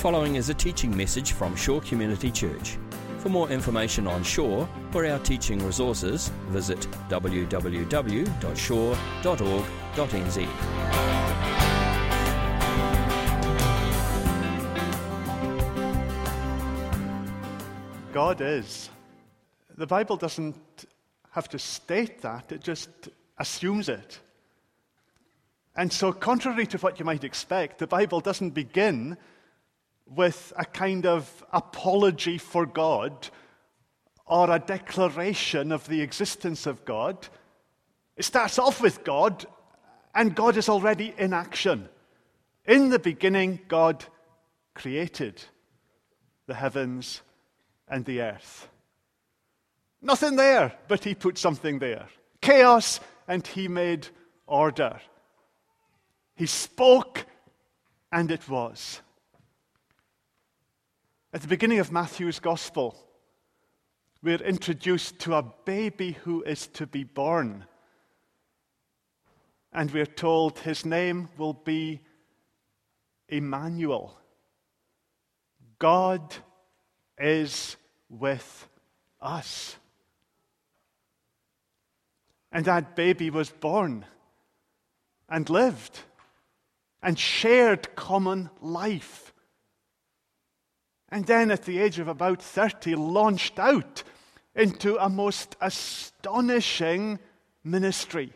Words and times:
following 0.00 0.36
is 0.36 0.48
a 0.48 0.54
teaching 0.54 0.96
message 0.96 1.32
from 1.32 1.54
Shore 1.54 1.82
Community 1.82 2.30
Church. 2.30 2.78
For 3.18 3.28
more 3.28 3.50
information 3.50 4.06
on 4.06 4.22
Shore 4.22 4.66
or 4.94 5.04
our 5.04 5.18
teaching 5.18 5.58
resources, 5.58 6.32
visit 6.48 6.88
www.shore.org.nz. 7.10 7.50
God 18.14 18.40
is. 18.40 18.88
The 19.76 19.86
Bible 19.86 20.16
doesn't 20.16 20.86
have 21.32 21.50
to 21.50 21.58
state 21.58 22.22
that, 22.22 22.50
it 22.52 22.62
just 22.62 22.88
assumes 23.36 23.90
it. 23.90 24.18
And 25.76 25.92
so, 25.92 26.10
contrary 26.10 26.64
to 26.68 26.78
what 26.78 26.98
you 26.98 27.04
might 27.04 27.22
expect, 27.22 27.76
the 27.78 27.86
Bible 27.86 28.20
doesn't 28.20 28.54
begin 28.54 29.18
with 30.14 30.52
a 30.56 30.64
kind 30.64 31.06
of 31.06 31.44
apology 31.52 32.36
for 32.36 32.66
God 32.66 33.28
or 34.26 34.50
a 34.50 34.58
declaration 34.58 35.72
of 35.72 35.86
the 35.88 36.00
existence 36.02 36.66
of 36.66 36.84
God. 36.84 37.28
It 38.16 38.24
starts 38.24 38.58
off 38.58 38.80
with 38.80 39.04
God, 39.04 39.46
and 40.14 40.34
God 40.34 40.56
is 40.56 40.68
already 40.68 41.14
in 41.16 41.32
action. 41.32 41.88
In 42.64 42.90
the 42.90 42.98
beginning, 42.98 43.60
God 43.68 44.04
created 44.74 45.42
the 46.46 46.54
heavens 46.54 47.22
and 47.88 48.04
the 48.04 48.22
earth. 48.22 48.68
Nothing 50.02 50.36
there, 50.36 50.74
but 50.88 51.04
He 51.04 51.14
put 51.14 51.38
something 51.38 51.78
there. 51.78 52.06
Chaos, 52.40 53.00
and 53.28 53.46
He 53.46 53.68
made 53.68 54.08
order. 54.46 55.00
He 56.34 56.46
spoke, 56.46 57.26
and 58.12 58.30
it 58.30 58.48
was. 58.48 59.00
At 61.32 61.42
the 61.42 61.48
beginning 61.48 61.78
of 61.78 61.92
Matthew's 61.92 62.40
Gospel, 62.40 62.96
we're 64.20 64.42
introduced 64.42 65.20
to 65.20 65.36
a 65.36 65.44
baby 65.64 66.12
who 66.24 66.42
is 66.42 66.66
to 66.68 66.88
be 66.88 67.04
born. 67.04 67.66
And 69.72 69.92
we're 69.92 70.06
told 70.06 70.58
his 70.58 70.84
name 70.84 71.28
will 71.38 71.52
be 71.52 72.00
Emmanuel. 73.28 74.18
God 75.78 76.34
is 77.16 77.76
with 78.08 78.68
us. 79.20 79.76
And 82.50 82.64
that 82.64 82.96
baby 82.96 83.30
was 83.30 83.50
born 83.50 84.04
and 85.28 85.48
lived 85.48 86.00
and 87.00 87.16
shared 87.16 87.94
common 87.94 88.50
life. 88.60 89.32
And 91.10 91.26
then, 91.26 91.50
at 91.50 91.64
the 91.64 91.78
age 91.78 91.98
of 91.98 92.08
about 92.08 92.40
30, 92.40 92.94
launched 92.94 93.58
out 93.58 94.02
into 94.54 94.96
a 94.96 95.08
most 95.08 95.56
astonishing 95.60 97.18
ministry. 97.64 98.32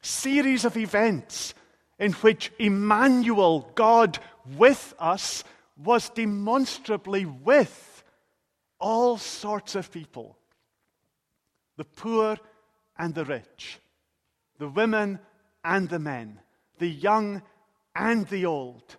Series 0.00 0.64
of 0.64 0.76
events 0.76 1.54
in 1.98 2.12
which 2.12 2.52
Emmanuel, 2.58 3.70
God 3.74 4.18
with 4.56 4.94
us, 4.98 5.44
was 5.76 6.10
demonstrably 6.10 7.24
with 7.24 8.04
all 8.78 9.16
sorts 9.16 9.74
of 9.74 9.90
people 9.90 10.36
the 11.76 11.84
poor 11.84 12.36
and 12.96 13.14
the 13.14 13.24
rich, 13.24 13.80
the 14.58 14.68
women 14.68 15.18
and 15.64 15.88
the 15.88 15.98
men, 15.98 16.38
the 16.78 16.88
young 16.88 17.42
and 17.96 18.28
the 18.28 18.46
old, 18.46 18.96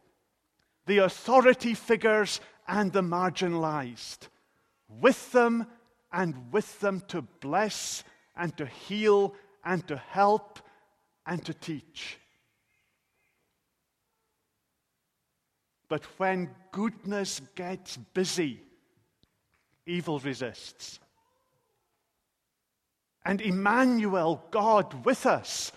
the 0.85 0.97
authority 0.97 1.73
figures 1.73 2.41
and 2.67 2.91
the 2.91 3.01
marginalized, 3.01 4.27
with 4.89 5.31
them 5.31 5.67
and 6.11 6.51
with 6.51 6.79
them 6.79 7.01
to 7.07 7.21
bless 7.21 8.03
and 8.35 8.55
to 8.57 8.65
heal 8.65 9.33
and 9.63 9.87
to 9.87 9.97
help 9.97 10.59
and 11.25 11.43
to 11.45 11.53
teach. 11.53 12.17
But 15.87 16.03
when 16.17 16.49
goodness 16.71 17.41
gets 17.55 17.97
busy, 17.97 18.59
evil 19.85 20.19
resists. 20.19 20.99
And 23.23 23.41
Emmanuel, 23.41 24.43
God 24.51 25.05
with 25.05 25.25
us, 25.25 25.71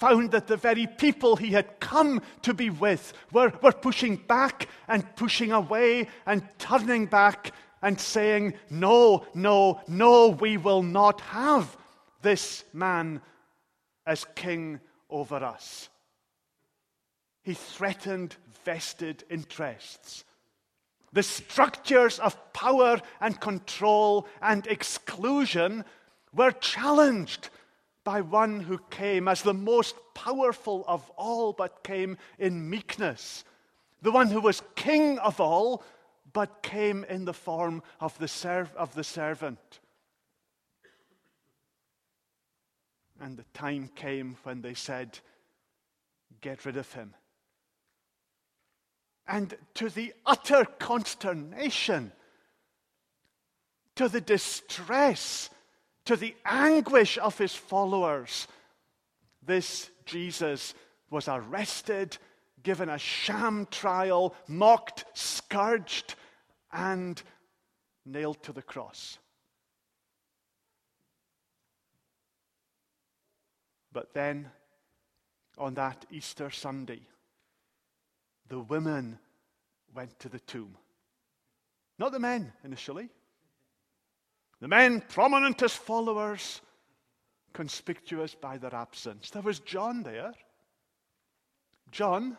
found 0.00 0.30
that 0.30 0.46
the 0.46 0.56
very 0.56 0.86
people 0.86 1.36
he 1.36 1.50
had 1.50 1.78
come 1.78 2.22
to 2.40 2.54
be 2.54 2.70
with 2.70 3.12
were, 3.32 3.52
were 3.62 3.72
pushing 3.72 4.16
back 4.16 4.66
and 4.88 5.04
pushing 5.14 5.52
away 5.52 6.08
and 6.26 6.42
turning 6.58 7.04
back 7.04 7.52
and 7.82 8.00
saying, 8.00 8.54
No, 8.70 9.26
no, 9.34 9.80
no, 9.86 10.28
we 10.28 10.56
will 10.56 10.82
not 10.82 11.20
have 11.20 11.76
this 12.22 12.64
man 12.72 13.20
as 14.06 14.26
king 14.34 14.80
over 15.10 15.36
us. 15.36 15.90
He 17.42 17.52
threatened 17.54 18.36
vested 18.64 19.24
interests. 19.30 20.24
The 21.12 21.22
structures 21.22 22.18
of 22.18 22.52
power 22.52 23.00
and 23.20 23.38
control 23.38 24.26
and 24.40 24.66
exclusion 24.66 25.84
were 26.32 26.52
challenged 26.52 27.50
by 28.10 28.22
one 28.22 28.58
who 28.58 28.76
came 28.90 29.28
as 29.28 29.42
the 29.42 29.54
most 29.54 29.94
powerful 30.14 30.84
of 30.88 31.08
all, 31.10 31.52
but 31.52 31.84
came 31.84 32.18
in 32.40 32.68
meekness. 32.68 33.44
The 34.02 34.10
one 34.10 34.26
who 34.26 34.40
was 34.40 34.64
king 34.74 35.20
of 35.20 35.38
all, 35.38 35.84
but 36.32 36.60
came 36.60 37.04
in 37.04 37.24
the 37.24 37.32
form 37.32 37.84
of 38.00 38.18
the, 38.18 38.26
serv- 38.26 38.74
of 38.74 38.92
the 38.96 39.04
servant. 39.04 39.78
And 43.20 43.36
the 43.36 43.44
time 43.54 43.88
came 43.94 44.36
when 44.42 44.60
they 44.60 44.74
said, 44.74 45.20
Get 46.40 46.64
rid 46.64 46.78
of 46.78 46.92
him. 46.92 47.14
And 49.28 49.54
to 49.74 49.88
the 49.88 50.14
utter 50.26 50.64
consternation, 50.64 52.10
to 53.94 54.08
the 54.08 54.20
distress, 54.20 55.48
to 56.10 56.16
the 56.16 56.34
anguish 56.44 57.18
of 57.18 57.38
his 57.38 57.54
followers, 57.54 58.48
this 59.46 59.88
Jesus 60.06 60.74
was 61.08 61.28
arrested, 61.28 62.18
given 62.64 62.88
a 62.88 62.98
sham 62.98 63.68
trial, 63.70 64.34
mocked, 64.48 65.04
scourged, 65.14 66.16
and 66.72 67.22
nailed 68.04 68.42
to 68.42 68.52
the 68.52 68.60
cross. 68.60 69.18
But 73.92 74.12
then, 74.12 74.50
on 75.58 75.74
that 75.74 76.06
Easter 76.10 76.50
Sunday, 76.50 77.02
the 78.48 78.58
women 78.58 79.20
went 79.94 80.18
to 80.18 80.28
the 80.28 80.40
tomb. 80.40 80.76
Not 82.00 82.10
the 82.10 82.18
men 82.18 82.52
initially. 82.64 83.10
The 84.60 84.68
men, 84.68 85.00
prominent 85.00 85.62
as 85.62 85.74
followers, 85.74 86.60
conspicuous 87.52 88.34
by 88.34 88.58
their 88.58 88.74
absence. 88.74 89.30
There 89.30 89.42
was 89.42 89.60
John 89.60 90.02
there. 90.02 90.34
John, 91.90 92.36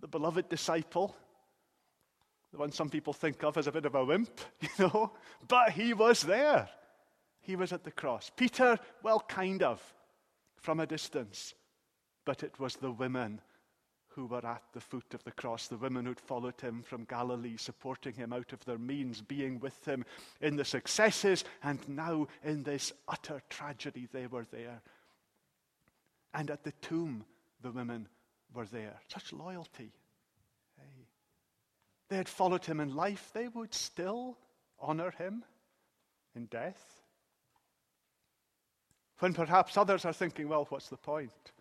the 0.00 0.08
beloved 0.08 0.48
disciple, 0.48 1.14
the 2.52 2.58
one 2.58 2.72
some 2.72 2.88
people 2.88 3.12
think 3.12 3.42
of 3.42 3.58
as 3.58 3.66
a 3.66 3.72
bit 3.72 3.84
of 3.84 3.94
a 3.94 4.04
wimp, 4.04 4.40
you 4.60 4.68
know, 4.78 5.12
but 5.46 5.72
he 5.72 5.92
was 5.92 6.22
there. 6.22 6.68
He 7.40 7.56
was 7.56 7.72
at 7.72 7.84
the 7.84 7.90
cross. 7.90 8.30
Peter, 8.36 8.78
well, 9.02 9.20
kind 9.20 9.62
of, 9.62 9.82
from 10.56 10.80
a 10.80 10.86
distance, 10.86 11.54
but 12.24 12.42
it 12.42 12.58
was 12.58 12.76
the 12.76 12.90
women 12.90 13.40
who 14.18 14.26
were 14.26 14.44
at 14.44 14.64
the 14.72 14.80
foot 14.80 15.14
of 15.14 15.22
the 15.22 15.30
cross, 15.30 15.68
the 15.68 15.76
women 15.76 16.04
who'd 16.04 16.18
followed 16.18 16.60
him 16.60 16.82
from 16.82 17.04
Galilee, 17.04 17.56
supporting 17.56 18.14
him 18.14 18.32
out 18.32 18.52
of 18.52 18.64
their 18.64 18.76
means, 18.76 19.20
being 19.20 19.60
with 19.60 19.86
him 19.86 20.04
in 20.40 20.56
the 20.56 20.64
successes, 20.64 21.44
and 21.62 21.78
now 21.88 22.26
in 22.42 22.64
this 22.64 22.92
utter 23.06 23.40
tragedy, 23.48 24.08
they 24.12 24.26
were 24.26 24.44
there. 24.50 24.82
And 26.34 26.50
at 26.50 26.64
the 26.64 26.72
tomb, 26.82 27.24
the 27.62 27.70
women 27.70 28.08
were 28.52 28.66
there. 28.66 28.96
Such 29.06 29.32
loyalty. 29.32 29.92
Hey. 30.76 31.06
They 32.08 32.16
had 32.16 32.28
followed 32.28 32.64
him 32.64 32.80
in 32.80 32.96
life, 32.96 33.30
they 33.32 33.46
would 33.46 33.72
still 33.72 34.36
honor 34.80 35.12
him 35.12 35.44
in 36.34 36.46
death. 36.46 37.02
When 39.20 39.32
perhaps 39.32 39.76
others 39.76 40.04
are 40.04 40.12
thinking, 40.12 40.48
well, 40.48 40.66
what's 40.70 40.88
the 40.88 40.96
point? 40.96 41.52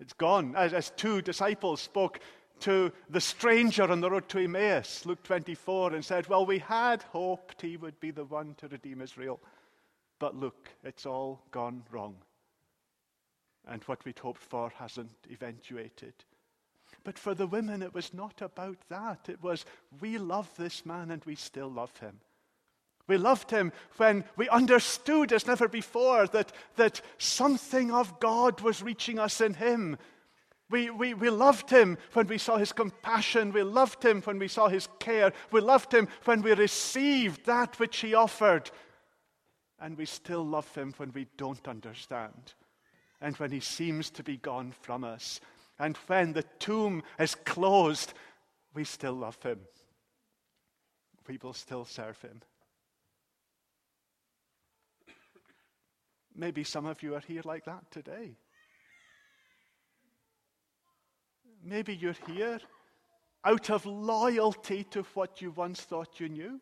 It's 0.00 0.12
gone. 0.12 0.54
As, 0.56 0.72
as 0.72 0.90
two 0.90 1.22
disciples 1.22 1.80
spoke 1.80 2.20
to 2.60 2.92
the 3.10 3.20
stranger 3.20 3.90
on 3.90 4.00
the 4.00 4.10
road 4.10 4.28
to 4.30 4.38
Emmaus, 4.38 5.04
Luke 5.04 5.22
24, 5.22 5.94
and 5.94 6.04
said, 6.04 6.28
Well, 6.28 6.46
we 6.46 6.58
had 6.58 7.02
hoped 7.02 7.62
he 7.62 7.76
would 7.76 7.98
be 8.00 8.10
the 8.10 8.24
one 8.24 8.54
to 8.58 8.68
redeem 8.68 9.00
Israel. 9.00 9.40
But 10.18 10.36
look, 10.36 10.70
it's 10.82 11.06
all 11.06 11.42
gone 11.50 11.82
wrong. 11.90 12.16
And 13.68 13.82
what 13.84 14.04
we'd 14.04 14.18
hoped 14.18 14.42
for 14.42 14.70
hasn't 14.70 15.10
eventuated. 15.30 16.14
But 17.04 17.18
for 17.18 17.34
the 17.34 17.46
women, 17.46 17.82
it 17.82 17.94
was 17.94 18.14
not 18.14 18.40
about 18.40 18.78
that. 18.88 19.28
It 19.28 19.42
was, 19.42 19.64
we 20.00 20.18
love 20.18 20.50
this 20.56 20.86
man 20.86 21.10
and 21.10 21.24
we 21.24 21.34
still 21.34 21.70
love 21.70 21.96
him. 21.98 22.20
We 23.08 23.18
loved 23.18 23.50
him 23.50 23.72
when 23.98 24.24
we 24.36 24.48
understood 24.48 25.32
as 25.32 25.46
never 25.46 25.68
before 25.68 26.26
that, 26.28 26.52
that 26.76 27.00
something 27.18 27.92
of 27.92 28.18
God 28.18 28.60
was 28.60 28.82
reaching 28.82 29.18
us 29.18 29.40
in 29.40 29.54
him. 29.54 29.96
We, 30.68 30.90
we, 30.90 31.14
we 31.14 31.30
loved 31.30 31.70
him 31.70 31.96
when 32.14 32.26
we 32.26 32.38
saw 32.38 32.56
his 32.56 32.72
compassion. 32.72 33.52
We 33.52 33.62
loved 33.62 34.04
him 34.04 34.22
when 34.22 34.38
we 34.40 34.48
saw 34.48 34.68
his 34.68 34.88
care. 34.98 35.32
We 35.52 35.60
loved 35.60 35.94
him 35.94 36.08
when 36.24 36.42
we 36.42 36.52
received 36.52 37.46
that 37.46 37.78
which 37.78 37.98
he 37.98 38.14
offered. 38.14 38.70
And 39.78 39.96
we 39.96 40.06
still 40.06 40.44
love 40.44 40.74
him 40.74 40.92
when 40.96 41.12
we 41.12 41.28
don't 41.36 41.68
understand 41.68 42.54
and 43.20 43.36
when 43.36 43.52
he 43.52 43.60
seems 43.60 44.10
to 44.10 44.24
be 44.24 44.38
gone 44.38 44.72
from 44.80 45.04
us. 45.04 45.40
And 45.78 45.96
when 46.08 46.32
the 46.32 46.44
tomb 46.58 47.02
is 47.20 47.34
closed, 47.34 48.14
we 48.74 48.84
still 48.84 49.14
love 49.14 49.40
him. 49.42 49.60
We 51.28 51.38
will 51.42 51.52
still 51.52 51.84
serve 51.84 52.20
him. 52.20 52.40
Maybe 56.38 56.64
some 56.64 56.84
of 56.84 57.02
you 57.02 57.14
are 57.14 57.22
here 57.26 57.40
like 57.44 57.64
that 57.64 57.90
today. 57.90 58.36
Maybe 61.64 61.96
you're 61.96 62.14
here 62.26 62.60
out 63.42 63.70
of 63.70 63.86
loyalty 63.86 64.84
to 64.84 65.02
what 65.14 65.40
you 65.40 65.50
once 65.50 65.80
thought 65.80 66.20
you 66.20 66.28
knew. 66.28 66.60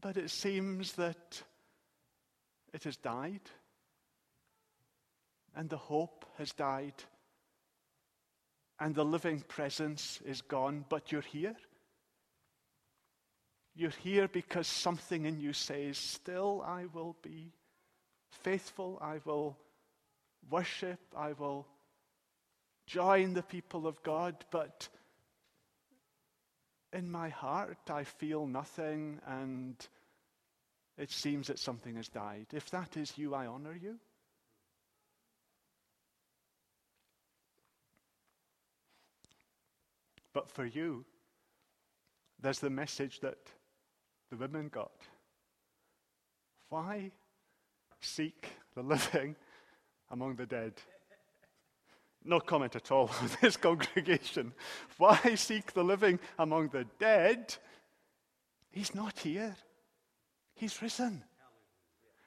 But 0.00 0.16
it 0.16 0.30
seems 0.30 0.92
that 0.92 1.42
it 2.72 2.84
has 2.84 2.96
died, 2.96 3.42
and 5.54 5.68
the 5.68 5.76
hope 5.76 6.24
has 6.38 6.52
died, 6.52 6.94
and 8.78 8.94
the 8.94 9.04
living 9.04 9.40
presence 9.40 10.20
is 10.24 10.40
gone, 10.40 10.86
but 10.88 11.12
you're 11.12 11.20
here. 11.20 11.56
You're 13.80 13.88
here 13.88 14.28
because 14.28 14.66
something 14.66 15.24
in 15.24 15.40
you 15.40 15.54
says, 15.54 15.96
Still, 15.96 16.62
I 16.66 16.84
will 16.92 17.16
be 17.22 17.50
faithful, 18.28 18.98
I 19.00 19.20
will 19.24 19.56
worship, 20.50 21.00
I 21.16 21.32
will 21.32 21.66
join 22.86 23.32
the 23.32 23.42
people 23.42 23.86
of 23.86 24.02
God, 24.02 24.44
but 24.50 24.86
in 26.92 27.10
my 27.10 27.30
heart 27.30 27.78
I 27.88 28.04
feel 28.04 28.46
nothing 28.46 29.18
and 29.26 29.74
it 30.98 31.10
seems 31.10 31.46
that 31.46 31.58
something 31.58 31.96
has 31.96 32.08
died. 32.08 32.48
If 32.52 32.68
that 32.72 32.98
is 32.98 33.16
you, 33.16 33.34
I 33.34 33.46
honor 33.46 33.74
you. 33.74 33.96
But 40.34 40.50
for 40.50 40.66
you, 40.66 41.06
there's 42.42 42.58
the 42.58 42.68
message 42.68 43.20
that 43.20 43.38
the 44.30 44.36
women 44.36 44.68
got. 44.68 44.92
Why 46.68 47.10
seek 48.00 48.46
the 48.74 48.82
living 48.82 49.36
among 50.10 50.36
the 50.36 50.46
dead? 50.46 50.74
No 52.24 52.38
comment 52.38 52.76
at 52.76 52.92
all 52.92 53.10
on 53.20 53.30
this 53.40 53.56
congregation. 53.56 54.52
Why 54.98 55.34
seek 55.34 55.72
the 55.72 55.82
living 55.82 56.20
among 56.38 56.68
the 56.68 56.86
dead? 56.98 57.54
He's 58.70 58.94
not 58.94 59.18
here. 59.18 59.56
He's 60.54 60.80
risen. 60.80 61.24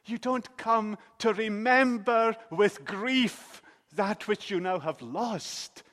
You 0.06 0.18
don't 0.18 0.58
come 0.58 0.98
to 1.20 1.34
remember 1.34 2.36
with 2.50 2.84
grief 2.84 3.62
that 3.96 4.28
which 4.28 4.50
you 4.52 4.60
now 4.60 4.80
have 4.80 5.02
lost. 5.02 5.84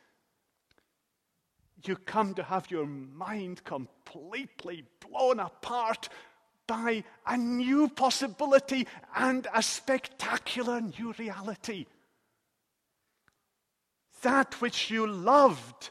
You 1.85 1.97
come 1.97 2.35
to 2.35 2.43
have 2.43 2.71
your 2.71 2.87
mind 2.87 3.65
completely 3.65 4.85
blown 5.01 5.41
apart 5.41 6.09
by 6.67 7.03
a 7.27 7.37
new 7.37 7.89
possibility 7.89 8.87
and 9.17 9.47
a 9.55 9.63
spectacular 9.63 10.81
new 10.81 11.13
reality. 11.19 11.87
That 14.23 14.61
which 14.61 14.91
you 14.91 15.07
loved 15.07 15.91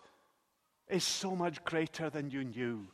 is 0.88 1.04
so 1.04 1.36
much 1.36 1.64
greater 1.64 2.10
than 2.10 2.32
you 2.32 2.44
knew. 2.44 2.88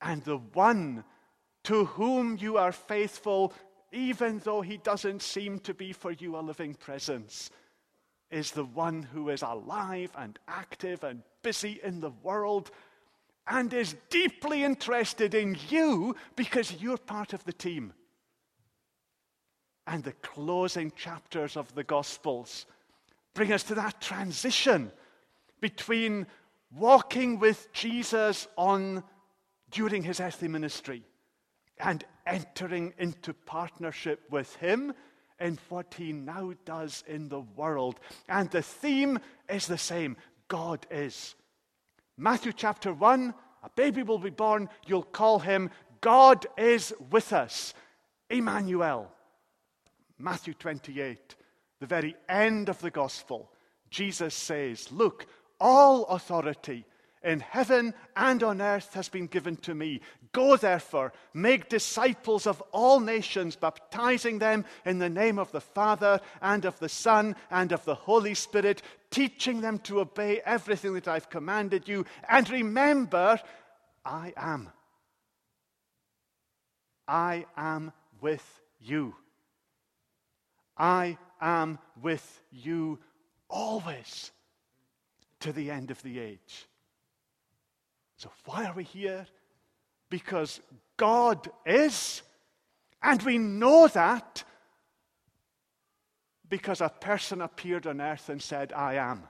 And 0.00 0.22
the 0.24 0.38
one 0.38 1.04
to 1.64 1.84
whom 1.84 2.36
you 2.36 2.58
are 2.58 2.72
faithful, 2.72 3.52
even 3.92 4.40
though 4.40 4.60
he 4.60 4.76
doesn't 4.78 5.22
seem 5.22 5.58
to 5.60 5.74
be 5.74 5.92
for 5.92 6.12
you 6.12 6.36
a 6.36 6.40
living 6.40 6.74
presence, 6.74 7.50
is 8.30 8.50
the 8.50 8.64
one 8.64 9.02
who 9.02 9.28
is 9.30 9.42
alive 9.42 10.10
and 10.16 10.38
active 10.48 11.04
and 11.04 11.22
busy 11.46 11.78
in 11.84 12.00
the 12.00 12.10
world 12.24 12.72
and 13.46 13.72
is 13.72 13.94
deeply 14.10 14.64
interested 14.64 15.32
in 15.32 15.56
you 15.68 16.16
because 16.34 16.82
you're 16.82 16.98
part 16.98 17.32
of 17.32 17.44
the 17.44 17.52
team. 17.52 17.92
And 19.86 20.02
the 20.02 20.18
closing 20.22 20.90
chapters 20.96 21.56
of 21.56 21.72
the 21.76 21.84
Gospels 21.84 22.66
bring 23.32 23.52
us 23.52 23.62
to 23.62 23.76
that 23.76 24.00
transition 24.00 24.90
between 25.60 26.26
walking 26.76 27.38
with 27.38 27.72
Jesus 27.72 28.48
on 28.58 29.04
during 29.70 30.02
his 30.02 30.18
earthly 30.18 30.48
ministry 30.48 31.04
and 31.78 32.04
entering 32.26 32.92
into 32.98 33.32
partnership 33.32 34.20
with 34.32 34.56
Him 34.56 34.92
in 35.38 35.60
what 35.68 35.94
He 35.94 36.12
now 36.12 36.54
does 36.64 37.04
in 37.06 37.28
the 37.28 37.44
world. 37.54 38.00
And 38.28 38.50
the 38.50 38.62
theme 38.62 39.20
is 39.48 39.68
the 39.68 39.78
same 39.78 40.16
God 40.48 40.86
is. 40.90 41.34
Matthew 42.16 42.52
chapter 42.52 42.92
1 42.92 43.34
a 43.66 43.70
baby 43.70 44.04
will 44.04 44.20
be 44.20 44.30
born, 44.30 44.68
you'll 44.86 45.02
call 45.02 45.40
him 45.40 45.70
God 46.00 46.46
is 46.56 46.94
with 47.10 47.32
us, 47.32 47.74
Emmanuel. 48.30 49.10
Matthew 50.18 50.54
28, 50.54 51.34
the 51.80 51.86
very 51.86 52.14
end 52.28 52.68
of 52.68 52.80
the 52.80 52.92
gospel, 52.92 53.50
Jesus 53.90 54.34
says, 54.34 54.92
Look, 54.92 55.26
all 55.58 56.04
authority 56.04 56.84
in 57.24 57.40
heaven 57.40 57.92
and 58.14 58.42
on 58.44 58.62
earth 58.62 58.94
has 58.94 59.08
been 59.08 59.26
given 59.26 59.56
to 59.56 59.74
me. 59.74 60.00
Go 60.36 60.54
therefore, 60.58 61.14
make 61.32 61.70
disciples 61.70 62.46
of 62.46 62.62
all 62.70 63.00
nations, 63.00 63.56
baptizing 63.56 64.38
them 64.38 64.66
in 64.84 64.98
the 64.98 65.08
name 65.08 65.38
of 65.38 65.50
the 65.50 65.62
Father 65.62 66.20
and 66.42 66.66
of 66.66 66.78
the 66.78 66.90
Son 66.90 67.34
and 67.50 67.72
of 67.72 67.82
the 67.86 67.94
Holy 67.94 68.34
Spirit, 68.34 68.82
teaching 69.10 69.62
them 69.62 69.78
to 69.78 70.00
obey 70.00 70.42
everything 70.44 70.92
that 70.92 71.08
I've 71.08 71.30
commanded 71.30 71.88
you. 71.88 72.04
And 72.28 72.50
remember, 72.50 73.40
I 74.04 74.34
am. 74.36 74.68
I 77.08 77.46
am 77.56 77.92
with 78.20 78.60
you. 78.78 79.14
I 80.76 81.16
am 81.40 81.78
with 82.02 82.42
you 82.52 82.98
always 83.48 84.32
to 85.40 85.50
the 85.50 85.70
end 85.70 85.90
of 85.90 86.02
the 86.02 86.18
age. 86.18 86.66
So, 88.18 88.30
why 88.44 88.66
are 88.66 88.74
we 88.74 88.84
here? 88.84 89.26
Because 90.10 90.60
God 90.96 91.48
is, 91.64 92.22
and 93.02 93.22
we 93.22 93.38
know 93.38 93.88
that 93.88 94.44
because 96.48 96.80
a 96.80 96.88
person 96.88 97.42
appeared 97.42 97.86
on 97.86 98.00
earth 98.00 98.28
and 98.28 98.40
said, 98.40 98.72
I 98.72 98.94
am. 98.94 99.24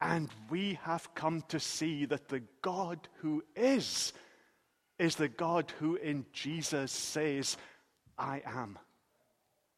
And 0.00 0.30
we 0.50 0.78
have 0.82 1.14
come 1.14 1.44
to 1.48 1.60
see 1.60 2.06
that 2.06 2.28
the 2.28 2.42
God 2.60 3.08
who 3.18 3.44
is, 3.54 4.12
is 4.98 5.14
the 5.14 5.28
God 5.28 5.72
who 5.78 5.96
in 5.96 6.26
Jesus 6.32 6.90
says, 6.90 7.56
I 8.18 8.42
am. 8.44 8.78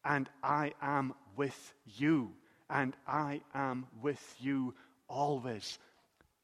And 0.03 0.29
I 0.43 0.73
am 0.81 1.13
with 1.35 1.73
you. 1.85 2.31
And 2.69 2.95
I 3.07 3.41
am 3.53 3.85
with 4.01 4.35
you 4.39 4.73
always 5.07 5.77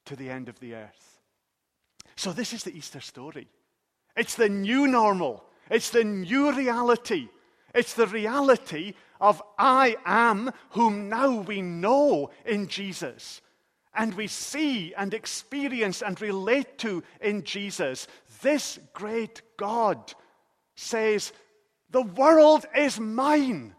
to 0.05 0.15
the 0.15 0.29
end 0.29 0.49
of 0.49 0.59
the 0.59 0.75
earth. 0.75 1.20
So, 2.15 2.31
this 2.31 2.53
is 2.53 2.63
the 2.63 2.75
Easter 2.75 2.99
story. 2.99 3.47
It's 4.15 4.35
the 4.35 4.49
new 4.49 4.87
normal, 4.87 5.45
it's 5.69 5.89
the 5.89 6.03
new 6.03 6.51
reality. 6.51 7.29
It's 7.73 7.93
the 7.93 8.07
reality 8.07 8.93
of 9.19 9.41
I 9.57 9.95
am 10.05 10.51
whom 10.71 11.09
now 11.09 11.41
we 11.41 11.61
know 11.61 12.31
in 12.45 12.67
Jesus. 12.67 13.41
And 13.93 14.13
we 14.13 14.27
see 14.27 14.93
and 14.93 15.13
experience 15.13 16.01
and 16.01 16.19
relate 16.21 16.77
to 16.79 17.03
in 17.19 17.43
Jesus. 17.43 18.07
This 18.41 18.79
great 18.93 19.41
God 19.57 20.13
says, 20.75 21.33
The 21.89 22.01
world 22.01 22.65
is 22.75 22.99
mine. 22.99 23.75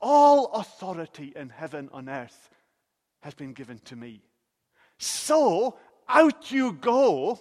All 0.00 0.46
authority 0.52 1.32
in 1.36 1.48
heaven 1.48 1.88
and 1.94 2.08
earth 2.08 2.50
has 3.20 3.34
been 3.34 3.52
given 3.52 3.78
to 3.84 3.94
me. 3.94 4.22
So 4.98 5.78
out 6.12 6.52
you 6.52 6.72
go 6.74 7.40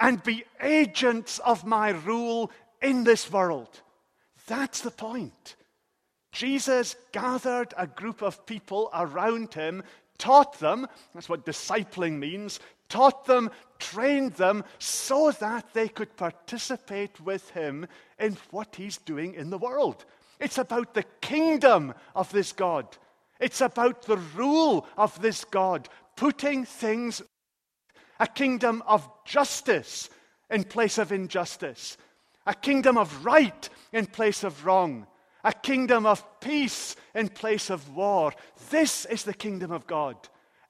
and 0.00 0.22
be 0.22 0.44
agents 0.60 1.38
of 1.40 1.64
my 1.64 1.90
rule 1.90 2.50
in 2.80 3.04
this 3.04 3.30
world. 3.30 3.82
That's 4.48 4.80
the 4.80 4.90
point. 4.90 5.56
Jesus 6.32 6.96
gathered 7.12 7.74
a 7.76 7.86
group 7.86 8.22
of 8.22 8.46
people 8.46 8.90
around 8.94 9.54
him, 9.54 9.82
taught 10.18 10.58
them, 10.58 10.86
that's 11.14 11.28
what 11.28 11.46
discipling 11.46 12.18
means, 12.18 12.58
taught 12.88 13.26
them, 13.26 13.50
trained 13.78 14.32
them, 14.32 14.64
so 14.78 15.30
that 15.32 15.72
they 15.74 15.88
could 15.88 16.16
participate 16.16 17.20
with 17.20 17.50
him 17.50 17.86
in 18.18 18.36
what 18.50 18.74
he's 18.76 18.96
doing 18.96 19.34
in 19.34 19.50
the 19.50 19.58
world. 19.58 20.04
It's 20.40 20.58
about 20.58 20.94
the 20.94 21.04
kingdom 21.20 21.94
of 22.16 22.32
this 22.32 22.52
God. 22.52 22.86
It's 23.38 23.60
about 23.60 24.02
the 24.02 24.16
rule 24.16 24.86
of 24.96 25.20
this 25.20 25.44
God, 25.44 25.88
putting 26.16 26.64
things, 26.64 27.22
a 28.22 28.26
kingdom 28.28 28.84
of 28.86 29.08
justice 29.24 30.08
in 30.48 30.62
place 30.62 30.96
of 30.96 31.10
injustice, 31.10 31.96
a 32.46 32.54
kingdom 32.54 32.96
of 32.96 33.24
right 33.24 33.68
in 33.92 34.06
place 34.06 34.44
of 34.44 34.64
wrong, 34.64 35.08
a 35.42 35.52
kingdom 35.52 36.06
of 36.06 36.24
peace 36.38 36.94
in 37.16 37.28
place 37.28 37.68
of 37.68 37.96
war. 37.96 38.32
This 38.70 39.06
is 39.06 39.24
the 39.24 39.34
kingdom 39.34 39.72
of 39.72 39.88
God. 39.88 40.16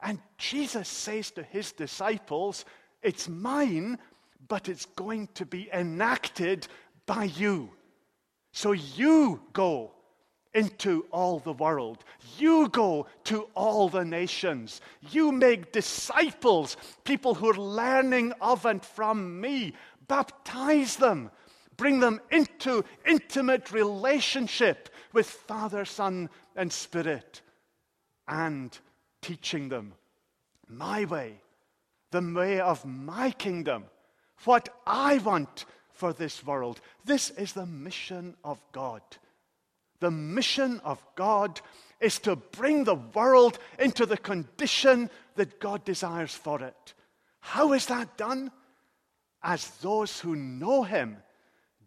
And 0.01 0.19
Jesus 0.39 0.89
says 0.89 1.31
to 1.33 1.43
his 1.43 1.73
disciples, 1.73 2.65
It's 3.03 3.29
mine, 3.29 3.99
but 4.49 4.71
it's 4.71 4.87
going 4.87 5.29
to 5.35 5.45
be 5.45 5.69
enacted 5.75 6.67
by 7.05 7.25
you. 7.25 7.69
So 8.53 8.73
you 8.73 9.43
go 9.53 9.93
into 10.55 11.07
all 11.11 11.39
the 11.39 11.53
world. 11.53 12.05
You 12.39 12.69
go 12.69 13.07
to 13.25 13.49
all 13.55 13.89
the 13.89 14.05
nations. 14.05 14.81
You 15.11 15.33
make 15.33 15.73
disciples, 15.73 16.77
people 17.05 17.35
who 17.35 17.51
are 17.51 17.55
learning 17.55 18.33
of 18.41 18.67
and 18.67 18.85
from 18.85 19.41
me. 19.41 19.75
Baptize 20.09 20.97
them. 20.97 21.31
Bring 21.77 22.01
them 22.01 22.21
into 22.31 22.85
intimate 23.07 23.73
relationship 23.73 24.89
with 25.13 25.27
Father, 25.27 25.85
Son, 25.85 26.29
and 26.55 26.73
Spirit. 26.73 27.41
And 28.29 28.77
teaching 29.21 29.69
them 29.69 29.95
my 30.69 31.05
way, 31.05 31.41
the 32.11 32.21
way 32.21 32.61
of 32.61 32.85
my 32.85 33.31
kingdom, 33.31 33.85
what 34.45 34.69
I 34.87 35.19
want 35.19 35.65
for 35.93 36.13
this 36.13 36.45
world. 36.45 36.81
This 37.05 37.31
is 37.31 37.53
the 37.53 37.67
mission 37.67 38.37
of 38.45 38.61
God. 38.73 39.03
The 40.03 40.11
mission 40.11 40.81
of 40.81 41.01
God 41.15 41.61
is 42.01 42.19
to 42.21 42.35
bring 42.35 42.83
the 42.83 42.97
world 42.97 43.61
into 43.79 44.05
the 44.05 44.17
condition 44.17 45.09
that 45.37 45.61
God 45.61 45.85
desires 45.85 46.35
for 46.35 46.61
it. 46.61 46.95
How 47.39 47.73
is 47.73 47.87
that 47.87 48.17
done? 48.17 48.51
As 49.45 49.69
those 49.77 50.19
who 50.19 50.35
know 50.35 50.83
Him 50.83 51.19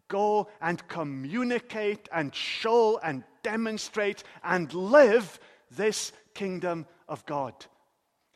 go 0.08 0.48
and 0.62 0.88
communicate 0.88 2.08
and 2.10 2.34
show 2.34 2.98
and 3.04 3.22
demonstrate 3.42 4.24
and 4.42 4.72
live 4.72 5.38
this 5.70 6.10
kingdom 6.32 6.86
of 7.10 7.26
God. 7.26 7.66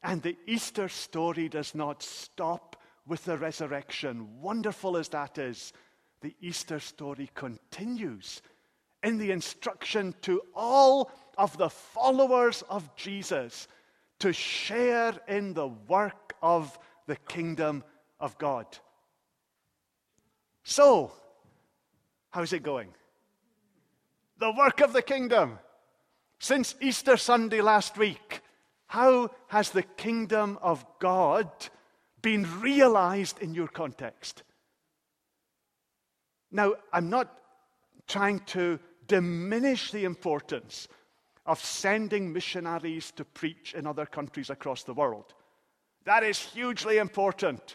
And 0.03 0.21
the 0.21 0.37
Easter 0.47 0.91
story 0.91 1.49
does 1.49 1.75
not 1.75 2.03
stop 2.03 2.77
with 3.07 3.25
the 3.25 3.39
resurrection. 3.39 4.43
Wonderful 4.43 4.99
as 4.99 5.09
that 5.09 5.39
is, 5.39 5.73
the 6.21 6.37
Easter 6.43 6.81
story 6.81 7.31
continues 7.35 8.43
in 9.03 9.19
the 9.19 9.31
instruction 9.31 10.15
to 10.23 10.43
all 10.55 11.11
of 11.39 11.57
the 11.57 11.71
followers 11.71 12.63
of 12.69 12.95
Jesus 12.97 13.67
to 14.19 14.33
share 14.33 15.15
in 15.27 15.55
the 15.55 15.69
work 15.69 16.35
of 16.43 16.79
the 17.07 17.17
kingdom 17.17 17.83
of 18.21 18.37
God. 18.39 18.67
So, 20.63 21.13
how's 22.31 22.53
it 22.53 22.63
going? 22.63 22.95
The 24.39 24.53
work 24.53 24.81
of 24.81 24.93
the 24.93 25.03
kingdom. 25.03 25.59
Since 26.39 26.75
Easter 26.81 27.17
Sunday 27.17 27.61
last 27.61 27.99
week, 27.99 28.41
how 28.87 29.31
has 29.49 29.71
the 29.71 29.83
kingdom 29.83 30.59
of 30.63 30.85
God 30.99 31.51
been 32.23 32.61
realized 32.61 33.39
in 33.41 33.55
your 33.55 33.69
context? 33.69 34.43
Now, 36.51 36.75
I'm 36.93 37.09
not 37.09 37.39
trying 38.07 38.41
to 38.41 38.79
diminish 39.11 39.91
the 39.91 40.05
importance 40.05 40.87
of 41.45 41.59
sending 41.59 42.33
missionaries 42.33 43.11
to 43.11 43.25
preach 43.25 43.75
in 43.75 43.85
other 43.85 44.07
countries 44.07 44.51
across 44.51 44.85
the 44.85 44.95
world. 44.95 45.35
That 46.05 46.23
is 46.23 46.39
hugely 46.39 46.99
important, 46.99 47.75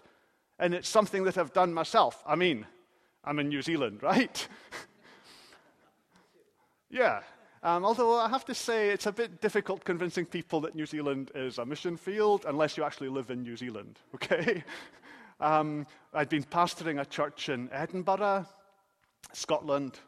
and 0.57 0.73
it's 0.73 0.87
something 0.87 1.25
that 1.25 1.37
I've 1.37 1.51
done 1.51 1.73
myself. 1.73 2.23
I 2.25 2.35
mean, 2.35 2.65
I'm 3.21 3.39
in 3.39 3.49
New 3.49 3.61
Zealand, 3.61 4.01
right? 4.11 4.47
yeah, 6.89 7.19
um, 7.63 7.83
although 7.83 8.17
I 8.17 8.29
have 8.29 8.45
to 8.45 8.55
say, 8.55 8.91
it's 8.91 9.07
a 9.07 9.11
bit 9.11 9.41
difficult 9.41 9.83
convincing 9.83 10.25
people 10.25 10.61
that 10.61 10.73
New 10.73 10.85
Zealand 10.85 11.31
is 11.35 11.57
a 11.57 11.65
mission 11.65 11.97
field 11.97 12.45
unless 12.47 12.77
you 12.77 12.85
actually 12.85 13.09
live 13.09 13.29
in 13.29 13.43
New 13.43 13.57
Zealand, 13.57 13.99
okay? 14.15 14.63
um, 15.41 15.85
I'd 16.13 16.29
been 16.29 16.45
pastoring 16.45 17.01
a 17.01 17.05
church 17.05 17.49
in 17.49 17.69
Edinburgh, 17.73 18.45
Scotland, 19.33 19.99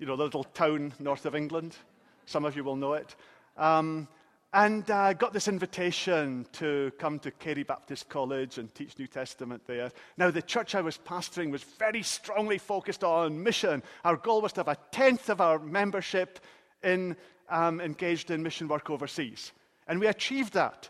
you 0.00 0.06
know, 0.06 0.14
little 0.14 0.44
town 0.44 0.94
north 0.98 1.26
of 1.26 1.36
England. 1.36 1.76
Some 2.24 2.46
of 2.46 2.56
you 2.56 2.64
will 2.64 2.74
know 2.74 2.94
it. 2.94 3.14
Um, 3.56 4.08
and 4.52 4.90
uh, 4.90 5.12
got 5.12 5.32
this 5.32 5.46
invitation 5.46 6.46
to 6.54 6.90
come 6.98 7.20
to 7.20 7.30
Carey 7.30 7.62
Baptist 7.62 8.08
College 8.08 8.58
and 8.58 8.74
teach 8.74 8.98
New 8.98 9.06
Testament 9.06 9.62
there. 9.66 9.92
Now, 10.16 10.30
the 10.30 10.42
church 10.42 10.74
I 10.74 10.80
was 10.80 10.98
pastoring 10.98 11.52
was 11.52 11.62
very 11.62 12.02
strongly 12.02 12.58
focused 12.58 13.04
on 13.04 13.40
mission. 13.40 13.82
Our 14.04 14.16
goal 14.16 14.40
was 14.40 14.52
to 14.54 14.60
have 14.60 14.68
a 14.68 14.78
tenth 14.90 15.28
of 15.28 15.40
our 15.40 15.58
membership 15.60 16.40
in, 16.82 17.14
um, 17.48 17.80
engaged 17.80 18.30
in 18.30 18.42
mission 18.42 18.66
work 18.66 18.90
overseas. 18.90 19.52
And 19.86 20.00
we 20.00 20.06
achieved 20.06 20.54
that. 20.54 20.88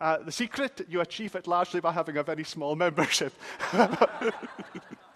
Uh, 0.00 0.16
the 0.18 0.32
secret, 0.32 0.86
you 0.88 1.02
achieve 1.02 1.34
it 1.34 1.46
largely 1.46 1.80
by 1.80 1.92
having 1.92 2.16
a 2.16 2.22
very 2.22 2.44
small 2.44 2.74
membership. 2.86 3.34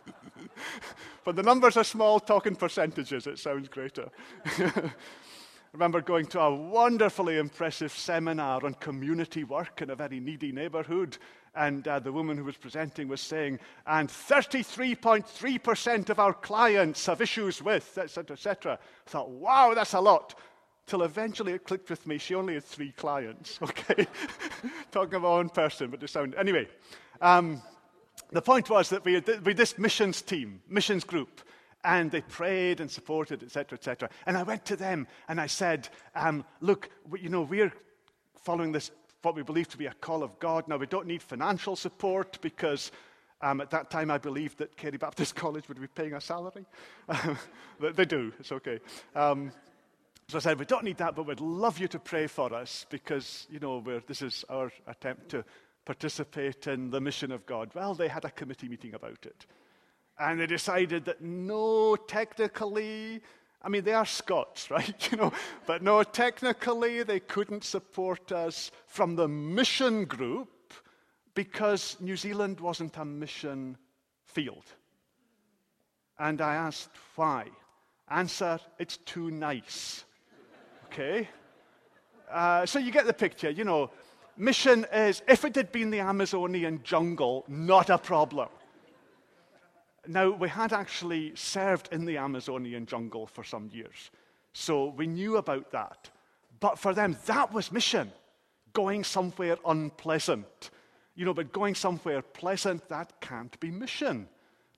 but 1.25 1.37
the 1.37 1.43
numbers 1.43 1.77
are 1.77 1.85
small, 1.85 2.21
talking 2.21 2.57
percentages, 2.57 3.27
it 3.27 3.39
sounds 3.39 3.69
greater. 3.69 4.09
I 5.75 5.77
remember 5.77 6.01
going 6.01 6.27
to 6.27 6.41
a 6.41 6.55
wonderfully 6.55 7.39
impressive 7.39 7.91
seminar 7.91 8.65
on 8.65 8.75
community 8.75 9.43
work 9.43 9.83
in 9.83 9.91
a 9.91 9.97
very 9.97 10.21
needy 10.21 10.53
neighborhood. 10.53 11.19
And 11.57 11.87
uh, 11.89 11.99
the 11.99 12.13
woman 12.13 12.37
who 12.37 12.45
was 12.45 12.57
presenting 12.57 13.09
was 13.09 13.21
saying, 13.21 13.59
and 13.87 14.09
33.3% 14.09 16.11
of 16.11 16.21
our 16.21 16.33
clients 16.33 17.07
have 17.07 17.21
issues 17.21 17.61
with, 17.61 17.99
etc., 17.99 18.35
etc. 18.35 18.79
I 19.07 19.11
thought, 19.11 19.31
wow, 19.31 19.75
that's 19.75 19.95
a 19.95 20.01
lot. 20.01 20.39
Till 20.87 21.03
eventually 21.03 21.53
it 21.53 21.65
clicked 21.65 21.91
with 21.91 22.07
me. 22.07 22.19
She 22.19 22.35
only 22.35 22.55
had 22.55 22.65
three 22.65 22.93
clients, 22.93 23.59
okay? 23.63 24.07
Talking 24.93 25.15
about 25.15 25.39
one 25.39 25.49
person, 25.49 25.91
but 25.91 25.99
the 25.99 26.07
sound. 26.07 26.37
Anyway, 26.37 26.69
um, 27.21 27.61
the 28.31 28.43
point 28.43 28.71
was 28.71 28.89
that 28.91 29.05
we 29.05 29.15
had, 29.15 29.27
we 29.45 29.51
had 29.51 29.57
this 29.57 29.79
missions 29.79 30.23
team, 30.23 30.61
missions 30.69 31.05
group, 31.05 31.41
and 31.85 32.11
they 32.11 32.23
prayed 32.23 32.81
and 32.81 32.91
supported, 32.91 33.43
etc., 33.43 33.77
etc. 33.77 34.09
And 34.27 34.37
I 34.37 34.43
went 34.43 34.65
to 34.67 34.77
them 34.77 35.07
and 35.29 35.41
I 35.41 35.47
said, 35.47 35.89
um, 36.15 36.45
look, 36.61 36.89
you 37.21 37.29
know, 37.29 37.43
we're 37.43 37.73
following 38.43 38.73
this 38.73 38.91
what 39.23 39.35
we 39.35 39.43
believe 39.43 39.69
to 39.69 39.79
be 39.79 39.87
a 39.87 39.95
call 39.95 40.23
of 40.23 40.39
God. 40.39 40.69
Now, 40.69 40.77
we 40.77 40.87
don't 40.87 41.07
need 41.07 41.23
financial 41.23 41.77
support 41.77 42.39
because 42.43 42.93
um, 43.41 43.61
at 43.61 43.71
that 43.71 43.91
time 43.91 44.11
I 44.11 44.19
believed 44.19 44.59
that 44.59 44.77
Carey 44.77 44.97
Baptist 44.97 45.35
College 45.35 45.69
would 45.69 45.81
be 45.81 45.87
paying 45.87 46.15
a 46.15 46.21
salary. 46.21 46.67
they 47.81 48.05
do, 48.05 48.33
it's 48.39 48.53
okay. 48.53 48.81
Um, 49.15 49.53
so 50.29 50.39
I 50.39 50.41
said, 50.41 50.59
we 50.59 50.65
don't 50.65 50.85
need 50.85 50.97
that, 50.99 51.15
but 51.15 51.27
we'd 51.27 51.41
love 51.41 51.79
you 51.79 51.89
to 51.89 51.99
pray 51.99 52.27
for 52.27 52.53
us 52.55 52.87
because, 52.89 53.47
you 53.51 53.59
know, 53.59 53.83
this 54.07 54.23
is 54.23 54.45
our 54.49 54.73
attempt 54.87 55.29
to 55.31 55.45
participate 55.85 56.67
in 56.67 56.91
the 56.91 57.01
mission 57.01 57.31
of 57.31 57.47
God. 57.47 57.71
Well, 57.75 57.95
they 57.95 58.09
had 58.09 58.25
a 58.25 58.31
committee 58.31 58.69
meeting 58.69 58.95
about 58.95 59.27
it. 59.27 59.47
And 60.19 60.41
they 60.41 60.47
decided 60.47 61.05
that 61.07 61.21
no, 61.21 61.97
technically, 61.97 63.21
I 63.63 63.69
mean, 63.69 63.85
they 63.85 63.93
are 63.93 64.07
Scots, 64.07 64.71
right? 64.71 65.11
You 65.11 65.19
know, 65.19 65.33
but 65.67 65.83
no, 65.83 66.03
technically 66.03 67.03
they 67.03 67.21
couldn't 67.21 67.65
support 67.65 68.33
us 68.33 68.71
from 68.87 69.17
the 69.17 69.29
mission 69.29 70.05
group 70.05 70.73
because 71.35 71.97
New 72.01 72.17
Zealand 72.17 72.61
wasn't 72.61 72.97
a 72.97 73.05
mission 73.05 73.77
field. 74.25 74.65
And 76.19 76.41
I 76.41 76.55
asked 76.55 76.91
why. 77.17 77.47
Answer: 78.09 78.61
It's 78.79 78.99
too 78.99 79.31
nice. 79.31 80.05
Okay. 80.87 81.29
Uh, 82.31 82.65
so 82.67 82.79
you 82.79 82.93
get 82.93 83.07
the 83.07 83.13
picture. 83.13 83.51
You 83.51 83.65
know, 83.65 83.91
mission 84.37 84.87
is 84.93 85.23
if 85.29 85.45
it 85.45 85.55
had 85.57 85.73
been 85.73 85.91
the 85.91 86.01
Amazonian 86.01 86.81
jungle, 86.83 87.45
not 87.49 87.91
a 87.91 87.99
problem. 87.99 88.49
Now, 90.07 90.31
we 90.31 90.49
had 90.49 90.73
actually 90.73 91.35
served 91.35 91.89
in 91.91 92.05
the 92.05 92.19
Amazonian 92.19 92.85
jungle 92.87 93.27
for 93.27 93.43
some 93.43 93.71
years, 93.73 94.11
so 94.53 94.87
we 94.87 95.07
knew 95.07 95.37
about 95.39 95.73
that. 95.73 96.11
But 96.61 96.79
for 96.79 96.95
them, 96.95 97.17
that 97.27 97.53
was 97.53 97.73
mission 97.73 98.13
going 98.75 99.05
somewhere 99.05 99.57
unpleasant. 99.65 100.71
You 101.15 101.25
know, 101.25 101.35
but 101.35 101.53
going 101.53 101.75
somewhere 101.75 102.23
pleasant, 102.23 102.89
that 102.89 103.21
can't 103.21 103.59
be 103.61 103.71
mission. 103.71 104.29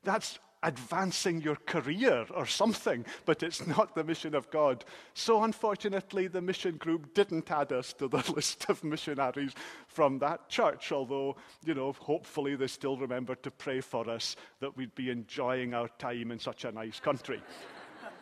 That's 0.05 0.39
advancing 0.67 1.41
your 1.41 1.55
career 1.55 2.27
or 2.35 2.45
something, 2.45 3.07
but 3.25 3.45
it's 3.45 3.67
not 3.69 3.95
the 3.95 4.03
mission 4.03 4.35
of 4.35 4.51
God. 4.51 4.85
So, 5.15 5.45
unfortunately, 5.45 6.27
the 6.27 6.43
mission 6.43 6.77
group 6.77 7.15
didn't 7.15 7.51
add 7.53 7.73
us 7.73 7.93
to 7.95 8.09
the 8.09 8.25
list 8.35 8.67
of 8.69 8.83
missionaries 8.83 9.53
from 9.87 10.19
that 10.19 10.49
church, 10.49 10.91
although, 10.91 11.37
you 11.65 11.75
know, 11.75 11.93
hopefully 11.93 12.57
they 12.57 12.67
still 12.67 12.97
remember 12.97 13.37
to 13.37 13.51
pray 13.51 13.81
for 13.81 14.11
us 14.11 14.35
that 14.59 14.77
we'd 14.77 14.95
be 14.97 15.11
enjoying 15.11 15.73
our 15.73 15.89
time 15.99 16.33
in 16.33 16.39
such 16.41 16.65
a 16.65 16.73
nice 16.73 16.99
country. 16.99 17.41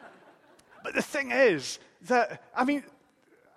but 0.85 0.95
the 0.95 1.03
thing 1.03 1.31
is 1.33 1.79
that, 2.03 2.43
I 2.55 2.65
mean, 2.65 2.85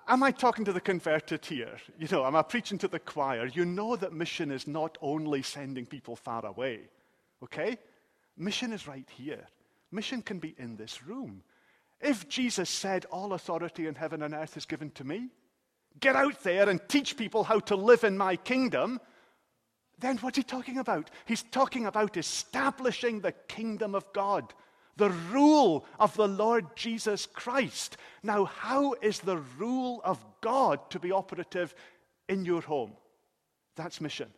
Am 0.10 0.24
I 0.24 0.32
talking 0.32 0.64
to 0.64 0.72
the 0.72 0.80
converted 0.80 1.46
here? 1.46 1.76
You 2.00 2.08
know, 2.10 2.26
am 2.26 2.38
I 2.38 2.42
preaching 2.42 2.78
to 2.78 2.88
the 2.88 2.98
choir? 2.98 3.46
You 3.48 3.66
know 3.66 3.98
that 3.98 4.14
mission 4.14 4.52
is 4.52 4.66
not 4.66 4.98
only 5.02 5.42
sending 5.42 5.86
people 5.86 6.16
far 6.16 6.46
away, 6.46 6.80
okay? 7.44 7.78
Mission 8.38 8.74
is 8.74 8.88
right 8.88 9.10
here. 9.10 9.46
Mission 9.92 10.22
can 10.22 10.40
be 10.40 10.56
in 10.58 10.76
this 10.76 11.04
room. 11.04 11.44
If 12.00 12.30
Jesus 12.30 12.70
said, 12.70 13.06
All 13.06 13.34
authority 13.34 13.88
in 13.88 13.96
heaven 13.96 14.22
and 14.22 14.34
earth 14.34 14.58
is 14.58 14.66
given 14.66 14.92
to 14.92 15.04
me, 15.04 15.30
get 16.00 16.16
out 16.16 16.44
there 16.44 16.70
and 16.70 16.80
teach 16.88 17.18
people 17.18 17.44
how 17.44 17.60
to 17.62 17.76
live 17.76 18.04
in 18.04 18.18
my 18.18 18.36
kingdom, 18.36 19.00
then 20.00 20.18
what's 20.18 20.38
he 20.38 20.44
talking 20.44 20.78
about? 20.78 21.10
He's 21.26 21.44
talking 21.44 21.88
about 21.88 22.18
establishing 22.18 23.22
the 23.22 23.32
kingdom 23.48 23.96
of 23.96 24.12
God 24.14 24.54
the 24.98 25.10
rule 25.10 25.86
of 26.00 26.16
the 26.16 26.28
Lord 26.28 26.76
Jesus 26.76 27.28
Christ. 27.28 27.98
Now, 28.24 28.46
how 28.46 28.94
is 29.02 29.20
the 29.20 29.38
rule 29.58 30.02
of 30.04 30.24
God 30.42 30.90
to 30.90 31.00
be 31.00 31.12
operative 31.12 31.74
in 32.28 32.46
your 32.46 32.62
home? 32.62 32.94
That's 33.76 34.02
mission. 34.02 34.30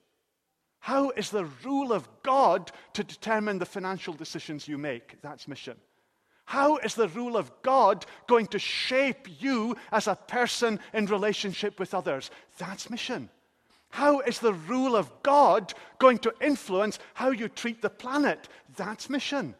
How 0.80 1.10
is 1.12 1.30
the 1.30 1.46
rule 1.64 1.92
of 1.92 2.08
God 2.24 2.72
to 2.94 3.04
determine 3.04 3.60
the 3.60 3.66
financial 3.66 4.14
decisions 4.14 4.68
you 4.68 4.78
make? 4.78 5.22
That's 5.22 5.48
mission. 5.48 5.78
How 6.46 6.78
is 6.78 6.96
the 6.96 7.10
rule 7.10 7.38
of 7.38 7.52
God 7.62 8.06
going 8.28 8.48
to 8.48 8.60
shape 8.60 9.28
you 9.40 9.76
as 9.92 10.08
a 10.08 10.16
person 10.16 10.80
in 10.94 11.06
relationship 11.06 11.80
with 11.80 11.94
others? 11.94 12.32
That's 12.58 12.90
mission. 12.90 13.30
How 13.92 14.22
is 14.22 14.40
the 14.40 14.54
rule 14.54 14.96
of 14.96 15.12
God 15.22 15.74
going 16.00 16.20
to 16.20 16.34
influence 16.42 17.00
how 17.14 17.32
you 17.32 17.50
treat 17.50 17.82
the 17.82 17.90
planet? 17.90 18.48
That's 18.76 19.10
mission. 19.10 19.56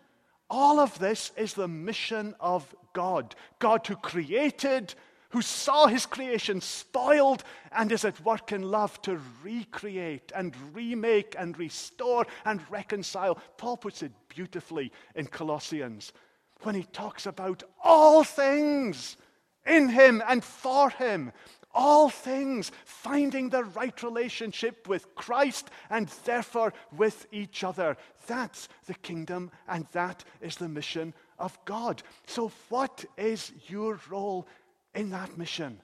All 0.50 0.80
of 0.80 0.98
this 0.98 1.32
is 1.38 1.54
the 1.54 1.68
mission 1.68 2.34
of 2.40 2.74
God. 2.94 3.36
God 3.60 3.86
who 3.86 3.96
created, 3.96 4.96
who 5.30 5.42
saw 5.42 5.88
his 5.88 6.06
creation 6.06 6.60
spoiled 6.62 7.44
and 7.72 7.92
is 7.92 8.04
at 8.04 8.24
work 8.24 8.52
in 8.52 8.64
love 8.64 9.02
to 9.04 9.20
recreate 9.44 10.32
and 10.36 10.56
remake 10.74 11.36
and 11.38 11.58
restore 11.58 12.26
and 12.46 12.62
reconcile. 12.70 13.36
Paul 13.58 13.78
puts 13.78 14.02
it 14.02 14.12
beautifully 14.28 14.92
in 15.16 15.28
Colossians 15.28 16.14
when 16.62 16.76
he 16.76 16.84
talks 16.84 17.26
about 17.26 17.64
all 17.84 18.24
things 18.24 19.18
in 19.66 19.90
him 19.90 20.22
and 20.28 20.44
for 20.44 20.90
him 20.90 21.32
all 21.74 22.10
things, 22.10 22.72
finding 22.86 23.50
the 23.50 23.64
right 23.64 24.02
relationship 24.04 24.88
with 24.88 25.14
Christ 25.16 25.70
and 25.90 26.08
therefore 26.26 26.74
with 26.96 27.28
each 27.32 27.64
other. 27.64 27.98
That's 28.28 28.68
the 28.86 28.96
kingdom 28.96 29.52
and 29.68 29.86
that 29.92 30.24
is 30.42 30.56
the 30.56 30.70
mission 30.70 31.14
of 31.38 31.58
God. 31.66 32.04
So, 32.26 32.52
what 32.70 33.06
is 33.18 33.52
your 33.68 34.00
role 34.10 34.48
in 34.94 35.10
that 35.12 35.38
mission? 35.38 35.82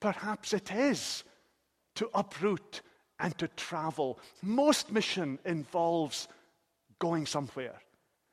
Perhaps 0.00 0.52
it 0.52 0.72
is 0.72 1.24
to 1.94 2.10
uproot 2.14 2.82
and 3.20 3.36
to 3.38 3.48
travel. 3.48 4.18
Most 4.42 4.92
mission 4.92 5.38
involves 5.44 6.28
going 6.98 7.26
somewhere. 7.26 7.80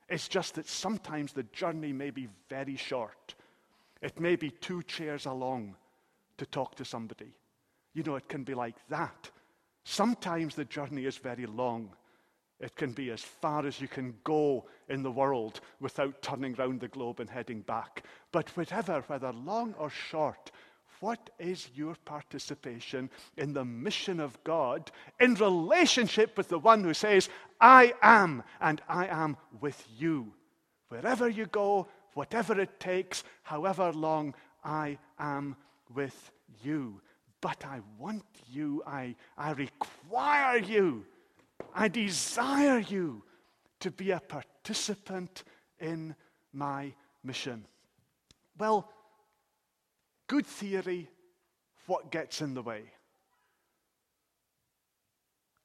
It's 0.08 0.28
just 0.28 0.54
that 0.56 0.68
sometimes 0.68 1.32
the 1.32 1.44
journey 1.44 1.92
may 1.92 2.10
be 2.10 2.28
very 2.48 2.76
short. 2.76 3.34
It 4.02 4.20
may 4.20 4.36
be 4.36 4.50
two 4.50 4.82
chairs 4.82 5.26
along 5.26 5.76
to 6.38 6.46
talk 6.46 6.74
to 6.76 6.84
somebody. 6.84 7.32
You 7.94 8.02
know, 8.02 8.16
it 8.16 8.28
can 8.28 8.44
be 8.44 8.54
like 8.54 8.76
that. 8.88 9.30
Sometimes 9.84 10.54
the 10.54 10.64
journey 10.64 11.06
is 11.06 11.16
very 11.16 11.46
long. 11.46 11.90
It 12.62 12.76
can 12.76 12.92
be 12.92 13.10
as 13.10 13.20
far 13.20 13.66
as 13.66 13.80
you 13.80 13.88
can 13.88 14.14
go 14.22 14.66
in 14.88 15.02
the 15.02 15.10
world 15.10 15.60
without 15.80 16.22
turning 16.22 16.54
round 16.54 16.80
the 16.80 16.86
globe 16.86 17.18
and 17.18 17.28
heading 17.28 17.60
back. 17.60 18.04
But 18.30 18.56
whatever, 18.56 19.02
whether 19.08 19.32
long 19.32 19.74
or 19.78 19.90
short, 19.90 20.52
what 21.00 21.30
is 21.40 21.68
your 21.74 21.96
participation 22.04 23.10
in 23.36 23.52
the 23.52 23.64
mission 23.64 24.20
of 24.20 24.42
God 24.44 24.92
in 25.18 25.34
relationship 25.34 26.36
with 26.36 26.48
the 26.48 26.60
one 26.60 26.84
who 26.84 26.94
says, 26.94 27.28
I 27.60 27.94
am, 28.00 28.44
and 28.60 28.80
I 28.88 29.06
am 29.08 29.36
with 29.60 29.84
you? 29.98 30.32
Wherever 30.88 31.28
you 31.28 31.46
go, 31.46 31.88
whatever 32.14 32.60
it 32.60 32.78
takes, 32.78 33.24
however 33.42 33.92
long, 33.92 34.36
I 34.62 34.98
am 35.18 35.56
with 35.92 36.30
you. 36.62 37.00
But 37.40 37.64
I 37.66 37.80
want 37.98 38.24
you, 38.48 38.84
I, 38.86 39.16
I 39.36 39.50
require 39.50 40.58
you, 40.58 41.04
I 41.74 41.88
desire 41.88 42.78
you 42.78 43.24
to 43.80 43.90
be 43.90 44.10
a 44.10 44.20
participant 44.20 45.44
in 45.78 46.14
my 46.52 46.92
mission. 47.24 47.66
Well, 48.58 48.88
good 50.28 50.46
theory, 50.46 51.08
what 51.86 52.10
gets 52.10 52.40
in 52.40 52.54
the 52.54 52.62
way? 52.62 52.84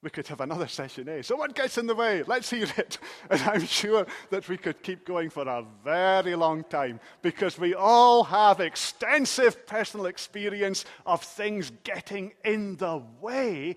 We 0.00 0.10
could 0.10 0.28
have 0.28 0.40
another 0.40 0.68
session, 0.68 1.08
eh? 1.08 1.22
So, 1.22 1.34
what 1.34 1.56
gets 1.56 1.76
in 1.76 1.88
the 1.88 1.94
way? 1.94 2.22
Let's 2.22 2.50
hear 2.50 2.68
it. 2.76 2.98
And 3.30 3.40
I'm 3.42 3.66
sure 3.66 4.06
that 4.30 4.48
we 4.48 4.56
could 4.56 4.80
keep 4.82 5.04
going 5.04 5.28
for 5.28 5.42
a 5.42 5.64
very 5.84 6.36
long 6.36 6.62
time 6.64 7.00
because 7.20 7.58
we 7.58 7.74
all 7.74 8.22
have 8.24 8.60
extensive 8.60 9.66
personal 9.66 10.06
experience 10.06 10.84
of 11.04 11.22
things 11.22 11.72
getting 11.82 12.32
in 12.44 12.76
the 12.76 13.02
way 13.20 13.74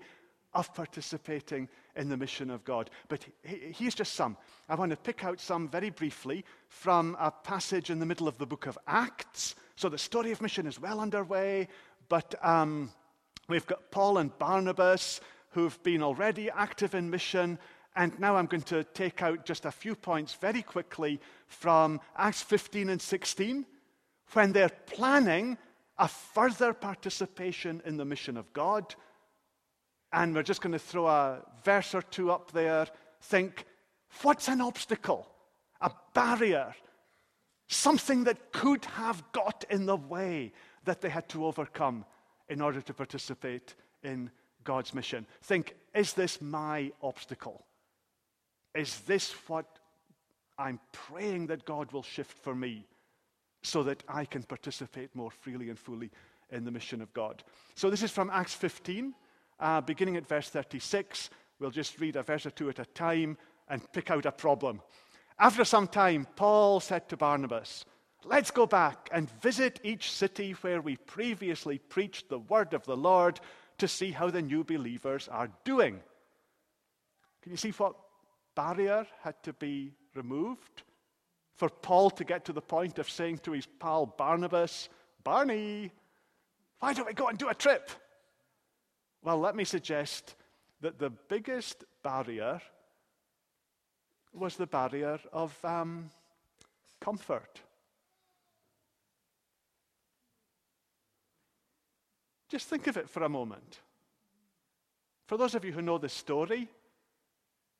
of 0.54 0.72
participating 0.74 1.68
in 1.96 2.08
the 2.08 2.16
mission 2.16 2.50
of 2.50 2.64
God. 2.64 2.90
But 3.08 3.26
here's 3.42 3.94
just 3.94 4.14
some. 4.14 4.36
I 4.68 4.74
want 4.74 4.90
to 4.90 4.96
pick 4.96 5.24
out 5.24 5.40
some 5.40 5.68
very 5.68 5.90
briefly 5.90 6.44
from 6.68 7.16
a 7.20 7.30
passage 7.30 7.90
in 7.90 7.98
the 7.98 8.06
middle 8.06 8.28
of 8.28 8.38
the 8.38 8.46
book 8.46 8.66
of 8.66 8.78
Acts. 8.86 9.54
So, 9.76 9.88
the 9.88 9.98
story 9.98 10.32
of 10.32 10.40
mission 10.40 10.66
is 10.66 10.80
well 10.80 11.00
underway, 11.00 11.68
but 12.08 12.34
um, 12.44 12.90
we've 13.48 13.66
got 13.66 13.90
Paul 13.90 14.18
and 14.18 14.36
Barnabas 14.38 15.20
who've 15.52 15.82
been 15.82 16.02
already 16.02 16.50
active 16.50 16.94
in 16.94 17.10
mission. 17.10 17.58
And 17.94 18.18
now 18.18 18.36
I'm 18.36 18.46
going 18.46 18.62
to 18.64 18.84
take 18.84 19.22
out 19.22 19.44
just 19.44 19.66
a 19.66 19.70
few 19.70 19.94
points 19.94 20.34
very 20.34 20.62
quickly 20.62 21.20
from 21.46 22.00
Acts 22.16 22.42
15 22.42 22.88
and 22.88 23.00
16 23.00 23.66
when 24.32 24.52
they're 24.52 24.70
planning 24.86 25.58
a 25.98 26.08
further 26.08 26.72
participation 26.72 27.82
in 27.84 27.98
the 27.98 28.04
mission 28.04 28.38
of 28.38 28.50
God. 28.54 28.94
And 30.12 30.34
we're 30.34 30.42
just 30.42 30.60
going 30.60 30.72
to 30.72 30.78
throw 30.78 31.06
a 31.06 31.42
verse 31.64 31.94
or 31.94 32.02
two 32.02 32.30
up 32.30 32.52
there. 32.52 32.86
Think, 33.22 33.64
what's 34.22 34.48
an 34.48 34.60
obstacle? 34.60 35.26
A 35.80 35.90
barrier? 36.14 36.74
Something 37.68 38.24
that 38.24 38.52
could 38.52 38.84
have 38.84 39.22
got 39.32 39.64
in 39.70 39.86
the 39.86 39.96
way 39.96 40.52
that 40.84 41.00
they 41.00 41.08
had 41.08 41.28
to 41.30 41.46
overcome 41.46 42.04
in 42.48 42.60
order 42.60 42.82
to 42.82 42.92
participate 42.92 43.74
in 44.02 44.30
God's 44.64 44.92
mission. 44.92 45.26
Think, 45.42 45.74
is 45.94 46.12
this 46.12 46.40
my 46.40 46.92
obstacle? 47.02 47.64
Is 48.74 49.00
this 49.00 49.32
what 49.48 49.78
I'm 50.58 50.80
praying 50.92 51.46
that 51.48 51.64
God 51.64 51.92
will 51.92 52.02
shift 52.02 52.36
for 52.38 52.54
me 52.54 52.86
so 53.62 53.82
that 53.84 54.02
I 54.08 54.24
can 54.24 54.42
participate 54.42 55.14
more 55.14 55.30
freely 55.30 55.70
and 55.70 55.78
fully 55.78 56.10
in 56.50 56.64
the 56.64 56.70
mission 56.70 57.00
of 57.00 57.12
God? 57.14 57.42
So 57.74 57.90
this 57.90 58.02
is 58.02 58.10
from 58.10 58.30
Acts 58.30 58.54
15, 58.54 59.14
uh, 59.62 59.80
beginning 59.80 60.16
at 60.16 60.28
verse 60.28 60.50
36. 60.50 61.30
We'll 61.58 61.70
just 61.70 61.98
read 62.00 62.16
a 62.16 62.22
verse 62.22 62.44
or 62.44 62.50
two 62.50 62.68
at 62.68 62.80
a 62.80 62.84
time 62.84 63.38
and 63.68 63.90
pick 63.92 64.10
out 64.10 64.26
a 64.26 64.32
problem. 64.32 64.82
After 65.38 65.64
some 65.64 65.86
time, 65.86 66.26
Paul 66.36 66.80
said 66.80 67.08
to 67.08 67.16
Barnabas, 67.16 67.84
Let's 68.24 68.50
go 68.50 68.66
back 68.66 69.08
and 69.12 69.30
visit 69.40 69.80
each 69.82 70.12
city 70.12 70.52
where 70.60 70.80
we 70.80 70.96
previously 70.96 71.78
preached 71.78 72.28
the 72.28 72.38
word 72.38 72.74
of 72.74 72.84
the 72.84 72.96
Lord 72.96 73.40
to 73.78 73.88
see 73.88 74.12
how 74.12 74.30
the 74.30 74.42
new 74.42 74.62
believers 74.62 75.28
are 75.28 75.50
doing. 75.64 76.00
Can 77.42 77.50
you 77.50 77.56
see 77.56 77.70
what 77.70 77.96
barrier 78.54 79.06
had 79.22 79.42
to 79.42 79.52
be 79.52 79.92
removed 80.14 80.82
for 81.56 81.68
Paul 81.68 82.10
to 82.10 82.24
get 82.24 82.44
to 82.44 82.52
the 82.52 82.60
point 82.60 82.98
of 83.00 83.10
saying 83.10 83.38
to 83.38 83.52
his 83.52 83.66
pal 83.66 84.06
Barnabas, 84.06 84.88
Barney, 85.24 85.90
why 86.78 86.92
don't 86.92 87.06
we 87.06 87.14
go 87.14 87.26
and 87.26 87.38
do 87.38 87.48
a 87.48 87.54
trip? 87.54 87.90
Well, 89.22 89.38
let 89.38 89.54
me 89.54 89.64
suggest 89.64 90.34
that 90.80 90.98
the 90.98 91.10
biggest 91.10 91.84
barrier 92.02 92.60
was 94.34 94.56
the 94.56 94.66
barrier 94.66 95.18
of 95.32 95.56
um, 95.64 96.10
comfort. 97.00 97.60
Just 102.48 102.68
think 102.68 102.86
of 102.86 102.96
it 102.96 103.08
for 103.08 103.22
a 103.22 103.28
moment. 103.28 103.80
For 105.26 105.38
those 105.38 105.54
of 105.54 105.64
you 105.64 105.72
who 105.72 105.82
know 105.82 105.98
the 105.98 106.08
story, 106.08 106.68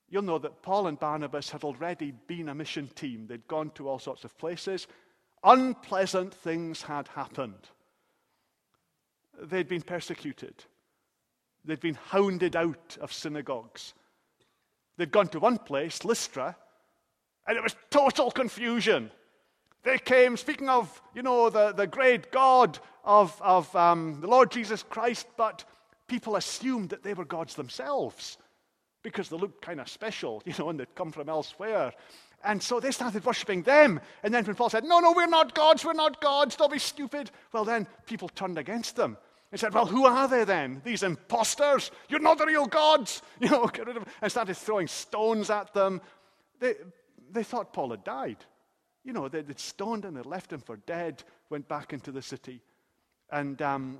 you'll 0.09 0.23
know 0.23 0.39
that 0.39 0.61
Paul 0.61 0.87
and 0.87 0.99
Barnabas 0.99 1.49
had 1.49 1.63
already 1.63 2.13
been 2.27 2.49
a 2.49 2.55
mission 2.55 2.87
team. 2.95 3.27
They'd 3.27 3.47
gone 3.47 3.71
to 3.71 3.89
all 3.89 3.99
sorts 3.99 4.23
of 4.23 4.37
places. 4.37 4.87
Unpleasant 5.43 6.33
things 6.33 6.81
had 6.83 7.09
happened. 7.09 7.69
They'd 9.39 9.67
been 9.67 9.81
persecuted. 9.81 10.63
They'd 11.65 11.79
been 11.79 11.97
hounded 12.09 12.55
out 12.55 12.97
of 12.99 13.13
synagogues. 13.13 13.93
They'd 14.97 15.11
gone 15.11 15.27
to 15.29 15.39
one 15.39 15.57
place, 15.57 16.03
Lystra, 16.03 16.55
and 17.47 17.57
it 17.57 17.63
was 17.63 17.75
total 17.89 18.31
confusion. 18.31 19.11
They 19.83 19.97
came, 19.97 20.37
speaking 20.37 20.69
of, 20.69 21.01
you 21.13 21.23
know, 21.23 21.49
the, 21.49 21.73
the 21.73 21.87
great 21.87 22.31
God 22.31 22.79
of, 23.03 23.39
of 23.41 23.73
um, 23.75 24.19
the 24.21 24.27
Lord 24.27 24.51
Jesus 24.51 24.83
Christ, 24.83 25.27
but 25.35 25.65
people 26.07 26.35
assumed 26.35 26.89
that 26.89 27.03
they 27.03 27.13
were 27.13 27.25
gods 27.25 27.55
themselves 27.55 28.37
because 29.03 29.27
they 29.27 29.37
looked 29.37 29.61
kind 29.61 29.81
of 29.81 29.89
special, 29.89 30.41
you 30.45 30.53
know, 30.57 30.69
and 30.69 30.79
they'd 30.79 30.95
come 30.95 31.11
from 31.11 31.27
elsewhere. 31.27 31.91
And 32.45 32.61
so 32.61 32.79
they 32.79 32.91
started 32.91 33.25
worshipping 33.25 33.63
them. 33.63 34.01
And 34.21 34.33
then 34.33 34.43
when 34.43 34.55
Paul 34.55 34.69
said, 34.69 34.83
No, 34.83 34.99
no, 34.99 35.13
we're 35.13 35.27
not 35.27 35.55
gods, 35.55 35.85
we're 35.85 35.93
not 35.93 36.21
gods, 36.21 36.55
don't 36.57 36.71
be 36.71 36.79
stupid, 36.79 37.31
well, 37.53 37.63
then 37.63 37.87
people 38.05 38.29
turned 38.29 38.57
against 38.57 38.95
them 38.95 39.17
and 39.53 39.59
said, 39.59 39.71
Well, 39.71 39.85
who 39.85 40.05
are 40.05 40.27
they 40.27 40.45
then? 40.45 40.81
These 40.83 41.03
impostors? 41.03 41.91
You're 42.09 42.19
not 42.19 42.39
the 42.39 42.45
real 42.47 42.65
gods. 42.65 43.21
You 43.39 43.49
know, 43.49 43.67
get 43.67 43.85
rid 43.85 43.97
of. 43.97 44.05
And 44.19 44.31
started 44.31 44.57
throwing 44.57 44.87
stones 44.87 45.51
at 45.51 45.73
them. 45.75 46.01
They, 46.59 46.73
they 47.31 47.43
thought 47.43 47.71
Paul 47.71 47.91
had 47.91 48.03
died. 48.03 48.37
You 49.03 49.13
know, 49.13 49.27
they'd 49.27 49.59
stoned 49.59 50.05
him, 50.05 50.15
they 50.15 50.21
left 50.21 50.51
him 50.51 50.59
for 50.59 50.77
dead, 50.77 51.23
went 51.51 51.67
back 51.67 51.93
into 51.93 52.11
the 52.11 52.21
city. 52.21 52.61
And, 53.31 53.61
um, 53.61 53.99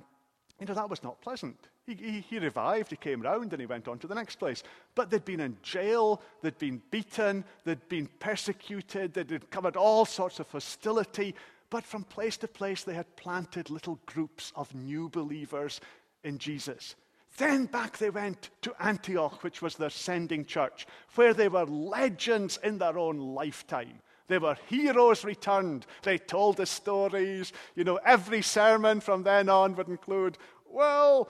you 0.58 0.66
know, 0.66 0.74
that 0.74 0.90
was 0.90 1.04
not 1.04 1.20
pleasant. 1.20 1.68
He, 1.86 1.94
he, 1.94 2.20
he, 2.28 2.38
revived, 2.40 2.90
he 2.90 2.96
came 2.96 3.20
round, 3.20 3.52
and 3.52 3.60
he 3.60 3.66
went 3.66 3.86
on 3.86 3.98
to 3.98 4.08
the 4.08 4.14
next 4.14 4.36
place. 4.36 4.64
But 4.96 5.10
they'd 5.10 5.24
been 5.24 5.40
in 5.40 5.56
jail, 5.62 6.20
they'd 6.42 6.58
been 6.58 6.82
beaten, 6.90 7.44
they'd 7.64 7.88
been 7.88 8.08
persecuted, 8.18 9.12
they'd 9.12 9.50
covered 9.50 9.76
all 9.76 10.04
sorts 10.04 10.40
of 10.40 10.50
hostility. 10.50 11.34
But 11.74 11.84
from 11.84 12.04
place 12.04 12.36
to 12.36 12.46
place, 12.46 12.84
they 12.84 12.94
had 12.94 13.16
planted 13.16 13.68
little 13.68 13.98
groups 14.06 14.52
of 14.54 14.72
new 14.76 15.08
believers 15.08 15.80
in 16.22 16.38
Jesus. 16.38 16.94
Then 17.36 17.66
back 17.66 17.98
they 17.98 18.10
went 18.10 18.50
to 18.62 18.72
Antioch, 18.78 19.42
which 19.42 19.60
was 19.60 19.74
their 19.74 19.90
sending 19.90 20.44
church, 20.44 20.86
where 21.16 21.34
they 21.34 21.48
were 21.48 21.64
legends 21.64 22.60
in 22.62 22.78
their 22.78 22.96
own 22.96 23.18
lifetime. 23.18 23.98
They 24.28 24.38
were 24.38 24.56
heroes 24.68 25.24
returned. 25.24 25.84
They 26.04 26.16
told 26.16 26.58
the 26.58 26.66
stories. 26.66 27.52
You 27.74 27.82
know, 27.82 27.98
every 28.06 28.42
sermon 28.42 29.00
from 29.00 29.24
then 29.24 29.48
on 29.48 29.74
would 29.74 29.88
include, 29.88 30.38
well, 30.70 31.28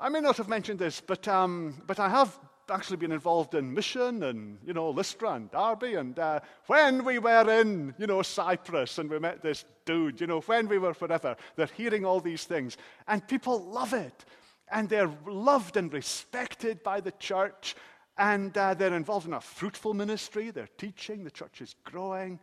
I 0.00 0.08
may 0.08 0.22
not 0.22 0.38
have 0.38 0.48
mentioned 0.48 0.78
this, 0.78 1.02
but, 1.02 1.28
um, 1.28 1.82
but 1.86 2.00
I 2.00 2.08
have 2.08 2.40
actually 2.72 2.96
been 2.96 3.12
involved 3.12 3.54
in 3.54 3.72
mission 3.72 4.22
and, 4.24 4.58
you 4.66 4.72
know, 4.72 4.90
Lystra 4.90 5.32
and 5.32 5.50
Derbe. 5.50 5.94
And 5.96 6.18
uh, 6.18 6.40
when 6.66 7.04
we 7.04 7.18
were 7.18 7.48
in, 7.60 7.94
you 7.98 8.06
know, 8.06 8.22
Cyprus 8.22 8.98
and 8.98 9.08
we 9.08 9.18
met 9.18 9.42
this 9.42 9.64
dude, 9.84 10.20
you 10.20 10.26
know, 10.26 10.40
when 10.40 10.68
we 10.68 10.78
were 10.78 10.94
forever, 10.94 11.36
they're 11.56 11.66
hearing 11.76 12.04
all 12.04 12.20
these 12.20 12.44
things. 12.44 12.76
And 13.06 13.26
people 13.26 13.60
love 13.60 13.92
it. 13.92 14.24
And 14.70 14.88
they're 14.88 15.10
loved 15.26 15.76
and 15.76 15.92
respected 15.92 16.82
by 16.82 17.00
the 17.00 17.12
church. 17.12 17.76
And 18.16 18.56
uh, 18.56 18.74
they're 18.74 18.96
involved 18.96 19.26
in 19.26 19.34
a 19.34 19.40
fruitful 19.40 19.94
ministry. 19.94 20.50
They're 20.50 20.68
teaching. 20.78 21.24
The 21.24 21.30
church 21.30 21.60
is 21.60 21.76
growing. 21.84 22.40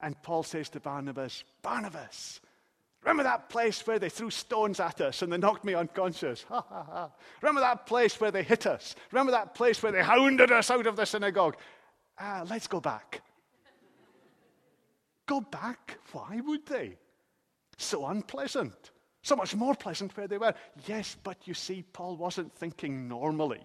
And 0.00 0.20
Paul 0.22 0.42
says 0.42 0.68
to 0.70 0.80
Barnabas, 0.80 1.44
Barnabas, 1.62 2.40
Remember 3.02 3.24
that 3.24 3.48
place 3.48 3.84
where 3.86 3.98
they 3.98 4.08
threw 4.08 4.30
stones 4.30 4.78
at 4.78 5.00
us 5.00 5.22
and 5.22 5.32
they 5.32 5.38
knocked 5.38 5.64
me 5.64 5.74
unconscious? 5.74 6.44
Ha 6.48 6.64
ha 6.68 6.84
ha. 6.84 7.10
Remember 7.40 7.60
that 7.60 7.86
place 7.86 8.20
where 8.20 8.30
they 8.30 8.44
hit 8.44 8.66
us? 8.66 8.94
Remember 9.10 9.32
that 9.32 9.54
place 9.54 9.82
where 9.82 9.90
they 9.90 10.02
hounded 10.02 10.52
us 10.52 10.70
out 10.70 10.86
of 10.86 10.94
the 10.94 11.04
synagogue? 11.04 11.56
Uh, 12.16 12.46
let's 12.48 12.68
go 12.68 12.80
back. 12.80 13.22
go 15.26 15.40
back? 15.40 15.98
Why 16.12 16.40
would 16.44 16.64
they? 16.66 16.96
So 17.76 18.06
unpleasant. 18.06 18.92
So 19.22 19.34
much 19.34 19.54
more 19.54 19.74
pleasant 19.74 20.16
where 20.16 20.28
they 20.28 20.38
were. 20.38 20.54
Yes, 20.86 21.16
but 21.22 21.48
you 21.48 21.54
see, 21.54 21.84
Paul 21.92 22.16
wasn't 22.16 22.54
thinking 22.54 23.08
normally. 23.08 23.60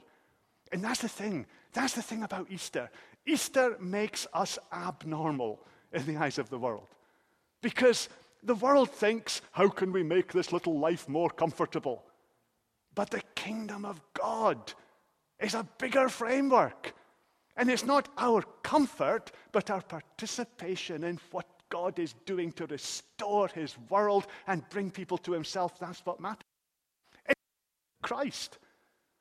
And 0.71 0.83
that's 0.83 1.01
the 1.01 1.09
thing. 1.09 1.45
That's 1.73 1.93
the 1.93 2.01
thing 2.01 2.23
about 2.23 2.47
Easter. 2.49 2.89
Easter 3.25 3.75
makes 3.79 4.25
us 4.33 4.57
abnormal 4.71 5.59
in 5.93 6.05
the 6.05 6.17
eyes 6.17 6.39
of 6.39 6.49
the 6.49 6.57
world. 6.57 6.87
Because 7.61 8.09
the 8.43 8.55
world 8.55 8.91
thinks, 8.91 9.41
how 9.51 9.69
can 9.69 9.91
we 9.91 10.03
make 10.03 10.31
this 10.31 10.51
little 10.51 10.79
life 10.79 11.09
more 11.09 11.29
comfortable? 11.29 12.03
But 12.95 13.09
the 13.11 13.21
kingdom 13.35 13.85
of 13.85 14.01
God 14.13 14.73
is 15.39 15.53
a 15.53 15.67
bigger 15.77 16.09
framework. 16.09 16.93
And 17.55 17.69
it's 17.69 17.85
not 17.85 18.09
our 18.17 18.43
comfort, 18.63 19.31
but 19.51 19.69
our 19.69 19.81
participation 19.81 21.03
in 21.03 21.19
what 21.31 21.47
God 21.69 21.99
is 21.99 22.13
doing 22.25 22.51
to 22.53 22.65
restore 22.67 23.47
his 23.47 23.75
world 23.89 24.27
and 24.45 24.67
bring 24.69 24.91
people 24.91 25.17
to 25.19 25.33
himself. 25.33 25.79
That's 25.79 26.05
what 26.05 26.19
matters. 26.19 26.43
It's 27.27 27.41
Christ. 28.01 28.59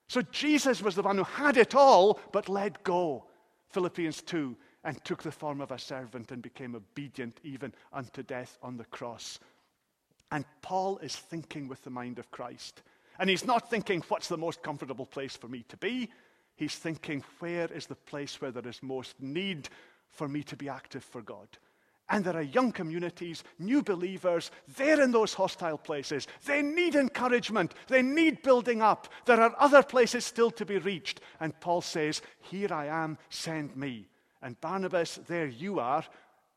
So 0.09 0.23
Jesus 0.23 0.83
was 0.83 0.95
the 0.95 1.03
one 1.03 1.17
who 1.17 1.25
had 1.25 1.57
it 1.57 1.75
all, 1.75 2.21
but 2.33 2.49
let 2.49 2.85
go. 2.85 3.27
Philippians 3.71 4.23
2 4.23 4.57
and 4.87 5.05
took 5.05 5.25
the 5.25 5.33
form 5.33 5.61
of 5.61 5.73
a 5.73 5.79
servant 5.79 6.31
and 6.31 6.41
became 6.41 6.77
obedient 6.77 7.41
even 7.43 7.75
unto 7.93 8.23
death 8.23 8.57
on 8.63 8.77
the 8.77 8.85
cross. 8.85 9.41
And 10.31 10.45
Paul 10.63 10.99
is 10.99 11.17
thinking 11.17 11.67
with 11.67 11.83
the 11.83 11.91
mind 11.91 12.21
of 12.21 12.31
Christ. 12.31 12.83
And 13.19 13.29
he's 13.29 13.45
not 13.45 13.69
thinking, 13.69 14.05
what's 14.07 14.29
the 14.29 14.37
most 14.37 14.63
comfortable 14.63 15.05
place 15.05 15.37
for 15.37 15.49
me 15.49 15.65
to 15.69 15.77
be? 15.77 16.09
He's 16.55 16.77
thinking, 16.77 17.25
where 17.41 17.71
is 17.73 17.87
the 17.87 17.97
place 17.97 18.41
where 18.41 18.53
there 18.53 18.67
is 18.69 18.81
most 18.81 19.21
need 19.21 19.69
for 20.09 20.29
me 20.29 20.45
to 20.45 20.57
be 20.57 20.69
active 20.69 21.03
for 21.03 21.21
God? 21.21 21.49
And 22.09 22.25
there 22.25 22.37
are 22.37 22.43
young 22.43 22.71
communities, 22.71 23.43
new 23.59 23.83
believers, 23.83 24.53
they're 24.77 25.03
in 25.03 25.11
those 25.11 25.35
hostile 25.35 25.79
places. 25.79 26.29
They 26.45 26.63
need 26.63 26.95
encouragement. 26.95 27.75
They 27.89 28.03
need 28.03 28.43
building 28.43 28.83
up. 28.83 29.09
There 29.25 29.41
are 29.41 29.55
other 29.59 29.83
places 29.83 30.25
still 30.25 30.53
to 30.53 30.65
be 30.65 30.79
reached. 30.79 31.21
And 31.41 31.59
Paul 31.59 31.81
says, 31.81 32.23
Here 32.39 32.73
I 32.73 32.87
am, 32.87 33.19
send 33.31 33.77
me. 33.77 34.07
And 34.43 34.61
Barnabas, 34.61 35.21
there 35.27 35.47
you 35.47 35.81
are. 35.81 36.05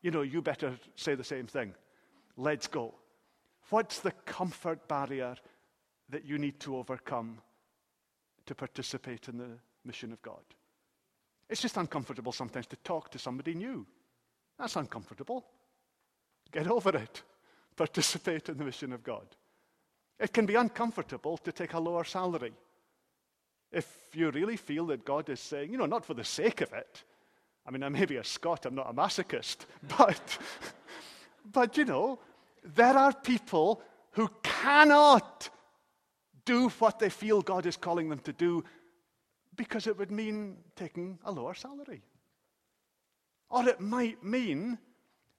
You 0.02 0.10
know, 0.10 0.22
you 0.22 0.42
better 0.42 0.78
say 0.96 1.14
the 1.14 1.24
same 1.24 1.46
thing. 1.46 1.74
Let's 2.36 2.66
go. 2.66 2.94
What's 3.70 4.00
the 4.00 4.12
comfort 4.24 4.88
barrier 4.88 5.36
that 6.08 6.24
you 6.24 6.38
need 6.38 6.58
to 6.60 6.76
overcome 6.76 7.38
to 8.46 8.54
participate 8.54 9.28
in 9.28 9.38
the 9.38 9.58
mission 9.84 10.12
of 10.12 10.20
God? 10.22 10.42
It's 11.48 11.62
just 11.62 11.76
uncomfortable 11.76 12.32
sometimes 12.32 12.66
to 12.68 12.76
talk 12.76 13.10
to 13.10 13.18
somebody 13.18 13.54
new. 13.54 13.86
That's 14.58 14.76
uncomfortable. 14.76 15.46
Get 16.52 16.66
over 16.66 16.96
it. 16.96 17.22
Participate 17.76 18.48
in 18.48 18.58
the 18.58 18.64
mission 18.64 18.92
of 18.92 19.02
God. 19.02 19.26
It 20.18 20.32
can 20.32 20.46
be 20.46 20.54
uncomfortable 20.54 21.38
to 21.38 21.50
take 21.50 21.72
a 21.72 21.80
lower 21.80 22.04
salary. 22.04 22.52
If 23.72 23.86
you 24.12 24.30
really 24.30 24.56
feel 24.56 24.86
that 24.86 25.04
God 25.04 25.28
is 25.28 25.40
saying, 25.40 25.72
you 25.72 25.78
know, 25.78 25.86
not 25.86 26.04
for 26.04 26.14
the 26.14 26.24
sake 26.24 26.60
of 26.60 26.72
it, 26.72 27.04
I 27.66 27.70
mean, 27.70 27.82
I 27.82 27.88
may 27.88 28.04
be 28.04 28.16
a 28.16 28.24
Scot, 28.24 28.66
I'm 28.66 28.74
not 28.74 28.90
a 28.90 28.94
masochist, 28.94 29.58
but, 29.98 30.38
but 31.50 31.76
you 31.76 31.84
know, 31.84 32.18
there 32.64 32.96
are 32.96 33.12
people 33.12 33.82
who 34.12 34.28
cannot 34.42 35.48
do 36.44 36.68
what 36.80 36.98
they 36.98 37.10
feel 37.10 37.42
God 37.42 37.66
is 37.66 37.76
calling 37.76 38.08
them 38.08 38.18
to 38.20 38.32
do 38.32 38.64
because 39.56 39.86
it 39.86 39.98
would 39.98 40.10
mean 40.10 40.56
taking 40.74 41.18
a 41.24 41.32
lower 41.32 41.54
salary. 41.54 42.02
Or 43.50 43.68
it 43.68 43.80
might 43.80 44.24
mean 44.24 44.78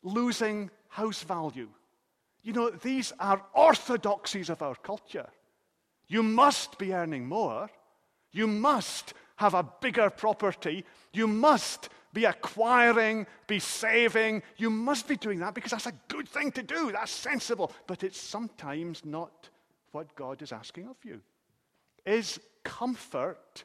losing 0.03 0.69
house 0.89 1.23
value. 1.23 1.69
You 2.43 2.53
know, 2.53 2.69
these 2.69 3.13
are 3.19 3.43
orthodoxies 3.53 4.49
of 4.49 4.61
our 4.61 4.75
culture. 4.75 5.29
You 6.07 6.23
must 6.23 6.77
be 6.77 6.93
earning 6.93 7.27
more. 7.27 7.69
You 8.31 8.47
must 8.47 9.13
have 9.37 9.53
a 9.53 9.67
bigger 9.81 10.09
property. 10.09 10.83
You 11.13 11.27
must 11.27 11.89
be 12.13 12.25
acquiring, 12.25 13.25
be 13.47 13.59
saving. 13.59 14.43
You 14.57 14.69
must 14.69 15.07
be 15.07 15.15
doing 15.15 15.39
that 15.39 15.53
because 15.53 15.71
that's 15.71 15.85
a 15.85 15.93
good 16.07 16.27
thing 16.27 16.51
to 16.53 16.63
do. 16.63 16.91
That's 16.91 17.11
sensible. 17.11 17.71
But 17.87 18.03
it's 18.03 18.19
sometimes 18.19 19.05
not 19.05 19.49
what 19.91 20.13
God 20.15 20.41
is 20.41 20.51
asking 20.51 20.87
of 20.87 20.97
you. 21.03 21.21
Is 22.05 22.39
comfort 22.63 23.63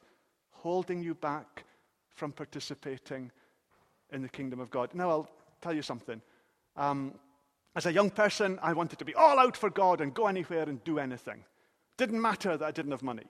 holding 0.51 1.01
you 1.01 1.13
back 1.13 1.63
from 2.09 2.31
participating 2.31 3.31
in 4.11 4.21
the 4.21 4.29
kingdom 4.29 4.59
of 4.59 4.69
God? 4.69 4.93
Now, 4.93 5.09
I'll 5.09 5.29
tell 5.61 5.73
you 5.73 5.81
something. 5.81 6.21
Um, 6.75 7.13
as 7.75 7.85
a 7.85 7.93
young 7.93 8.09
person, 8.09 8.59
I 8.61 8.73
wanted 8.73 8.99
to 8.99 9.05
be 9.05 9.13
all 9.13 9.39
out 9.39 9.55
for 9.57 9.69
God 9.69 10.01
and 10.01 10.13
go 10.13 10.27
anywhere 10.27 10.63
and 10.63 10.83
do 10.83 10.99
anything. 10.99 11.43
Didn't 11.97 12.21
matter 12.21 12.57
that 12.57 12.65
I 12.65 12.71
didn't 12.71 12.91
have 12.91 13.03
money. 13.03 13.25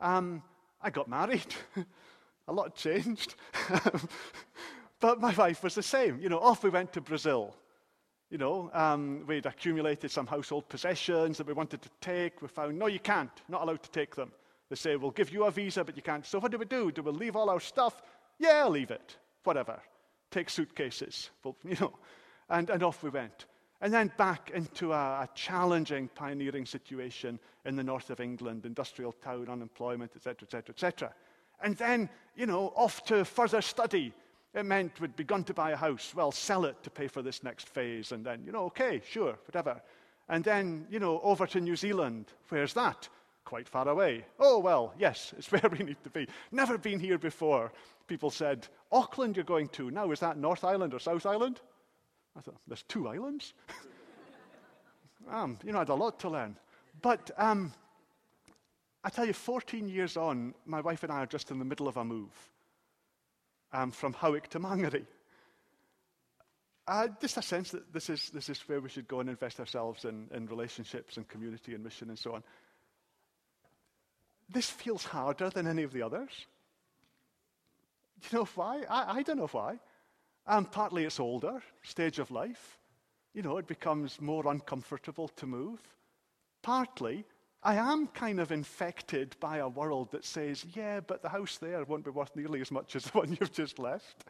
Um, 0.00 0.42
I 0.80 0.90
got 0.90 1.08
married. 1.08 1.54
A 2.48 2.52
lot 2.52 2.74
changed. 2.76 3.34
but 5.00 5.20
my 5.20 5.34
wife 5.34 5.62
was 5.62 5.74
the 5.74 5.82
same. 5.82 6.20
You 6.20 6.28
know, 6.28 6.38
off 6.38 6.62
we 6.62 6.70
went 6.70 6.92
to 6.92 7.00
Brazil. 7.00 7.54
You 8.30 8.38
know, 8.38 8.70
um, 8.72 9.24
we'd 9.26 9.46
accumulated 9.46 10.10
some 10.10 10.26
household 10.26 10.68
possessions 10.68 11.38
that 11.38 11.46
we 11.46 11.52
wanted 11.52 11.82
to 11.82 11.90
take. 12.00 12.42
We 12.42 12.48
found, 12.48 12.78
no, 12.78 12.86
you 12.86 12.98
can't. 12.98 13.30
Not 13.48 13.62
allowed 13.62 13.82
to 13.84 13.90
take 13.90 14.16
them. 14.16 14.32
They 14.68 14.76
say, 14.76 14.96
we'll 14.96 15.12
give 15.12 15.32
you 15.32 15.44
a 15.44 15.50
visa, 15.50 15.84
but 15.84 15.96
you 15.96 16.02
can't. 16.02 16.26
So 16.26 16.40
what 16.40 16.50
do 16.50 16.58
we 16.58 16.64
do? 16.64 16.90
Do 16.90 17.02
we 17.02 17.12
leave 17.12 17.36
all 17.36 17.50
our 17.50 17.60
stuff 17.60 18.02
Yeah, 18.38 18.64
I'll 18.64 18.70
leave 18.70 18.90
it. 18.90 19.16
Whatever. 19.44 19.80
Take 20.30 20.50
suitcases. 20.50 21.30
Well, 21.44 21.56
you 21.64 21.76
know. 21.80 21.94
And, 22.48 22.70
and 22.70 22.82
off 22.82 23.02
we 23.02 23.10
went. 23.10 23.46
And 23.80 23.92
then 23.92 24.10
back 24.16 24.50
into 24.54 24.92
a, 24.92 24.96
a, 24.96 25.28
challenging 25.34 26.08
pioneering 26.14 26.64
situation 26.64 27.38
in 27.64 27.76
the 27.76 27.82
north 27.84 28.10
of 28.10 28.20
England, 28.20 28.64
industrial 28.64 29.12
town, 29.12 29.48
unemployment, 29.50 30.12
etc., 30.16 30.44
etc., 30.44 30.72
etc. 30.72 31.14
And 31.62 31.76
then, 31.76 32.08
you 32.34 32.46
know, 32.46 32.72
off 32.76 33.04
to 33.06 33.24
further 33.24 33.62
study. 33.62 34.12
It 34.54 34.64
meant 34.64 35.00
we'd 35.00 35.16
begun 35.16 35.44
to 35.44 35.54
buy 35.54 35.72
a 35.72 35.76
house. 35.76 36.14
Well, 36.14 36.32
sell 36.32 36.64
it 36.64 36.82
to 36.82 36.90
pay 36.90 37.08
for 37.08 37.22
this 37.22 37.42
next 37.42 37.68
phase. 37.68 38.12
And 38.12 38.24
then, 38.24 38.42
you 38.44 38.52
know, 38.52 38.64
okay, 38.66 39.02
sure, 39.06 39.38
whatever. 39.46 39.82
And 40.28 40.42
then, 40.42 40.86
you 40.90 40.98
know, 40.98 41.20
over 41.22 41.46
to 41.46 41.60
New 41.60 41.76
Zealand. 41.76 42.26
Where's 42.48 42.74
that? 42.74 43.08
Quite 43.44 43.68
far 43.68 43.88
away. 43.88 44.24
Oh, 44.38 44.58
well, 44.58 44.94
yes, 44.98 45.34
it's 45.38 45.52
where 45.52 45.68
we 45.70 45.84
need 45.84 46.02
to 46.04 46.10
be. 46.10 46.26
Never 46.50 46.78
been 46.78 47.00
here 47.00 47.18
before. 47.18 47.72
People 48.06 48.30
said, 48.30 48.66
Auckland 48.92 49.36
you're 49.36 49.44
going 49.44 49.68
to. 49.68 49.90
Now, 49.90 50.10
is 50.10 50.20
that 50.20 50.38
North 50.38 50.64
Island 50.64 50.94
or 50.94 50.98
South 50.98 51.26
Island? 51.26 51.60
I 52.36 52.40
thought, 52.40 52.56
there's 52.66 52.82
two 52.82 53.08
islands? 53.08 53.54
um, 55.30 55.58
you 55.64 55.72
know, 55.72 55.78
I 55.78 55.80
had 55.82 55.88
a 55.88 55.94
lot 55.94 56.18
to 56.20 56.28
learn. 56.28 56.56
But 57.02 57.30
um, 57.36 57.72
I 59.06 59.08
tell 59.08 59.24
you, 59.24 59.34
14 59.34 59.88
years 59.88 60.16
on, 60.16 60.52
my 60.64 60.80
wife 60.80 61.04
and 61.04 61.12
I 61.12 61.18
are 61.18 61.26
just 61.26 61.52
in 61.52 61.60
the 61.60 61.64
middle 61.64 61.86
of 61.86 61.96
a 61.96 62.04
move 62.04 62.32
um, 63.72 63.92
from 63.92 64.12
Howick 64.12 64.48
to 64.48 64.58
Mangere. 64.58 65.06
Uh, 66.88 67.06
just 67.20 67.36
a 67.36 67.42
sense 67.42 67.70
that 67.70 67.92
this 67.92 68.10
is, 68.10 68.30
this 68.30 68.48
is 68.48 68.58
where 68.66 68.80
we 68.80 68.88
should 68.88 69.06
go 69.06 69.20
and 69.20 69.30
invest 69.30 69.60
ourselves 69.60 70.04
in, 70.04 70.26
in 70.34 70.46
relationships 70.46 71.18
and 71.18 71.28
community 71.28 71.72
and 71.72 71.84
mission 71.84 72.08
and 72.08 72.18
so 72.18 72.34
on. 72.34 72.42
This 74.48 74.68
feels 74.68 75.04
harder 75.04 75.50
than 75.50 75.68
any 75.68 75.84
of 75.84 75.92
the 75.92 76.02
others. 76.02 76.30
Do 78.22 78.28
you 78.32 78.38
know 78.40 78.48
why? 78.56 78.82
I, 78.90 79.18
I 79.18 79.22
don't 79.22 79.38
know 79.38 79.46
why. 79.46 79.78
And 80.48 80.68
partly 80.68 81.04
it's 81.04 81.20
older, 81.20 81.62
stage 81.84 82.18
of 82.18 82.32
life. 82.32 82.76
You 83.34 83.42
know, 83.42 83.58
it 83.58 83.68
becomes 83.68 84.20
more 84.20 84.48
uncomfortable 84.48 85.28
to 85.28 85.46
move. 85.46 85.78
Partly, 86.60 87.24
I 87.66 87.74
am 87.74 88.06
kind 88.06 88.38
of 88.38 88.52
infected 88.52 89.34
by 89.40 89.56
a 89.56 89.68
world 89.68 90.12
that 90.12 90.24
says, 90.24 90.64
yeah, 90.72 91.00
but 91.00 91.20
the 91.20 91.28
house 91.28 91.58
there 91.58 91.82
won't 91.82 92.04
be 92.04 92.12
worth 92.12 92.30
nearly 92.36 92.60
as 92.60 92.70
much 92.70 92.94
as 92.94 93.02
the 93.06 93.18
one 93.18 93.36
you've 93.40 93.52
just 93.52 93.80
left. 93.80 94.24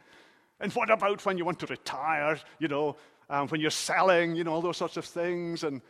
And 0.59 0.73
what 0.73 0.89
about 0.89 1.23
when 1.23 1.37
you 1.37 1.45
want 1.45 1.59
to 1.59 1.67
retire, 1.67 2.39
you 2.57 2.67
know, 2.67 2.95
um, 3.29 3.47
when 3.49 3.61
you're 3.61 3.69
selling, 3.69 4.35
you 4.35 4.43
know, 4.43 4.53
all 4.53 4.61
those 4.63 4.77
sorts 4.77 4.97
of 4.97 5.05
things. 5.05 5.63
And, 5.63 5.83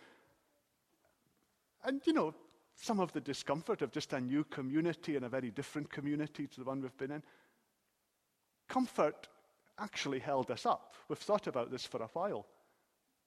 and, 1.86 2.02
you 2.04 2.12
know, 2.12 2.34
some 2.76 3.00
of 3.00 3.14
the 3.14 3.22
discomfort 3.22 3.82
of 3.82 3.94
just 3.94 4.12
a 4.12 4.20
new 4.20 4.44
community 4.44 5.16
and 5.16 5.24
a 5.24 5.30
very 5.30 5.50
different 5.50 5.90
community 5.90 6.48
to 6.48 6.60
the 6.60 6.66
one 6.66 6.82
we've 6.82 6.98
been 6.98 7.12
in. 7.12 7.24
Comfort 8.68 9.30
actually 9.80 10.20
held 10.20 10.52
us 10.52 10.66
up. 10.66 10.96
We've 11.08 11.18
thought 11.18 11.48
about 11.48 11.72
this 11.72 11.86
for 11.86 12.04
a 12.04 12.08
while. 12.08 12.46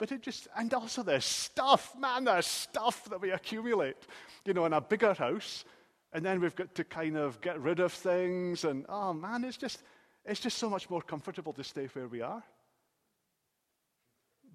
But 0.01 0.13
it 0.13 0.23
just, 0.23 0.49
and 0.57 0.73
also 0.73 1.03
there's 1.03 1.27
stuff, 1.27 1.95
man, 1.95 2.25
there's 2.25 2.47
stuff 2.47 3.05
that 3.11 3.21
we 3.21 3.33
accumulate, 3.33 3.99
you 4.47 4.55
know, 4.55 4.65
in 4.65 4.73
a 4.73 4.81
bigger 4.81 5.13
house. 5.13 5.67
And 6.15 6.25
then 6.25 6.41
we've 6.41 6.57
got 6.57 6.75
to 6.77 6.85
kind 6.85 7.19
of 7.19 7.39
get 7.43 7.61
rid 7.61 7.81
of 7.81 7.93
things. 7.93 8.65
And 8.65 8.87
oh, 8.89 9.13
man, 9.13 9.45
it's 9.45 9.59
just, 9.59 9.83
it's 10.25 10.41
just 10.41 10.57
so 10.57 10.71
much 10.71 10.89
more 10.89 11.03
comfortable 11.03 11.53
to 11.53 11.63
stay 11.63 11.87
where 11.93 12.09
we 12.09 12.23
are. 12.23 12.43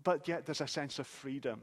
But 0.04 0.28
yet 0.28 0.48
there's 0.48 0.62
a 0.62 0.68
sense 0.68 0.98
of 0.98 1.06
freedom. 1.06 1.62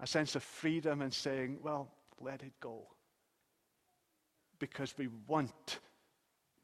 A 0.00 0.06
sense 0.06 0.34
of 0.34 0.42
freedom 0.42 1.02
in 1.02 1.10
saying, 1.10 1.58
well, 1.62 1.92
let 2.18 2.42
it 2.42 2.54
go. 2.60 2.88
Because 4.58 4.94
we 4.96 5.08
want, 5.26 5.80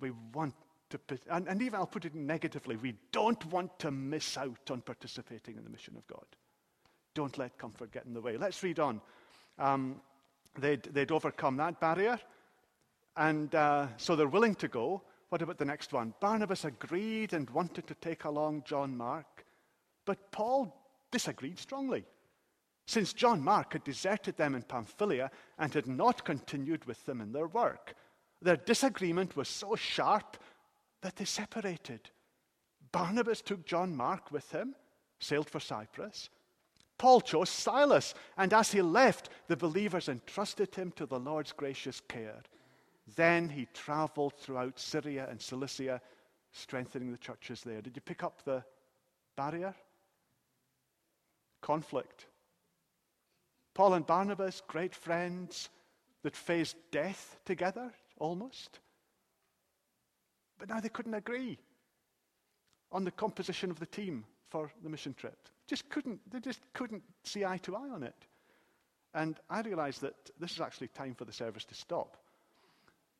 we 0.01 0.13
want 0.33 0.55
to, 0.90 1.01
and, 1.31 1.48
and 1.48 1.62
even 1.62 1.79
I'll 1.79 1.87
put 1.87 2.05
it 2.05 2.14
negatively, 2.14 2.77
we 2.77 2.94
don't 3.12 3.44
want 3.46 3.79
to 3.81 3.90
miss 3.90 4.37
out 4.37 4.70
on 4.70 4.81
participating 4.81 5.57
in 5.57 5.64
the 5.64 5.70
mission 5.70 5.96
of 5.96 6.07
God. 6.07 6.24
Don't 7.14 7.37
let 7.38 7.59
comfort 7.59 7.92
get 7.92 8.07
in 8.07 8.14
the 8.14 8.20
way. 8.20 8.37
Let's 8.37 8.62
read 8.62 8.79
on. 8.79 9.01
Um, 9.59 10.01
they'd, 10.59 10.83
they'd 10.83 11.12
overcome 11.12 11.57
that 11.57 11.81
barrier, 11.81 12.18
and 13.16 13.55
uh, 13.55 13.88
so 13.96 14.16
they're 14.16 14.29
willing 14.29 14.55
to 14.57 14.68
go. 14.68 15.03
What 15.29 15.42
about 15.42 15.59
the 15.59 15.64
next 15.64 15.92
one? 15.92 16.14
Barnabas 16.20 16.64
agreed 16.64 17.33
and 17.33 17.51
wanted 17.51 17.87
to 17.88 17.94
take 17.94 18.24
along 18.24 18.62
John 18.64 18.96
Mark, 18.96 19.44
but 20.07 20.31
Paul 20.31 20.74
disagreed 21.11 21.59
strongly. 21.59 22.05
Since 22.87 23.12
John 23.12 23.42
Mark 23.42 23.74
had 23.74 23.85
deserted 23.85 24.38
them 24.38 24.55
in 24.55 24.62
Pamphylia 24.62 25.31
and 25.59 25.74
had 25.74 25.87
not 25.87 26.24
continued 26.24 26.87
with 26.87 27.05
them 27.05 27.20
in 27.20 27.33
their 27.33 27.46
work, 27.46 27.94
their 28.40 28.57
disagreement 28.57 29.37
was 29.37 29.48
so 29.48 29.74
sharp 29.77 30.38
that 31.03 31.17
they 31.17 31.25
separated. 31.25 32.11
Barnabas 32.93 33.43
took 33.43 33.67
John 33.67 33.95
Mark 33.95 34.33
with 34.33 34.51
him, 34.51 34.75
sailed 35.21 35.49
for 35.49 35.61
Cyprus. 35.61 36.31
Paul 36.97 37.21
chose 37.21 37.51
Silas, 37.51 38.15
and 38.37 38.53
as 38.53 38.73
he 38.73 38.83
left, 38.83 39.29
the 39.47 39.57
believers 39.57 40.09
entrusted 40.09 40.75
him 40.75 40.93
to 40.93 41.07
the 41.07 41.19
Lord's 41.19 41.53
gracious 41.53 42.01
care. 42.09 42.43
Then 43.15 43.49
he 43.49 43.69
traveled 43.73 44.35
throughout 44.35 44.79
Syria 44.79 45.29
and 45.31 45.41
Cilicia, 45.41 46.01
strengthening 46.53 47.13
the 47.13 47.19
churches 47.19 47.63
there. 47.63 47.81
Did 47.81 47.95
you 47.95 48.03
pick 48.03 48.25
up 48.25 48.43
the 48.45 48.65
barrier? 49.37 49.75
Conflict. 51.63 52.27
Paul 53.75 53.95
and 53.95 54.07
Barnabas, 54.07 54.61
great 54.67 54.95
friends 54.95 55.69
that 56.23 56.35
faced 56.35 56.77
death 56.91 57.39
together 57.45 57.93
almost. 58.19 58.81
But 60.59 60.68
now 60.68 60.81
they 60.81 60.88
couldn't 60.88 61.14
agree 61.14 61.59
on 62.90 63.05
the 63.05 63.11
composition 63.11 63.71
of 63.71 63.79
the 63.79 63.87
team 63.87 64.25
for 64.49 64.73
the 64.83 64.88
mission 64.88 65.14
trip. 65.14 65.49
Just 65.66 65.88
couldn't, 65.88 66.21
they 66.31 66.40
just 66.40 66.61
couldn't 66.73 67.03
see 67.23 67.44
eye 67.44 67.59
to 67.59 67.77
eye 67.77 67.90
on 67.90 68.03
it. 68.03 68.14
And 69.14 69.38
I 69.49 69.61
realized 69.61 70.01
that 70.03 70.14
this 70.38 70.53
is 70.53 70.61
actually 70.61 70.88
time 70.88 71.14
for 71.14 71.25
the 71.25 71.33
service 71.33 71.64
to 71.66 71.75
stop. 71.75 72.16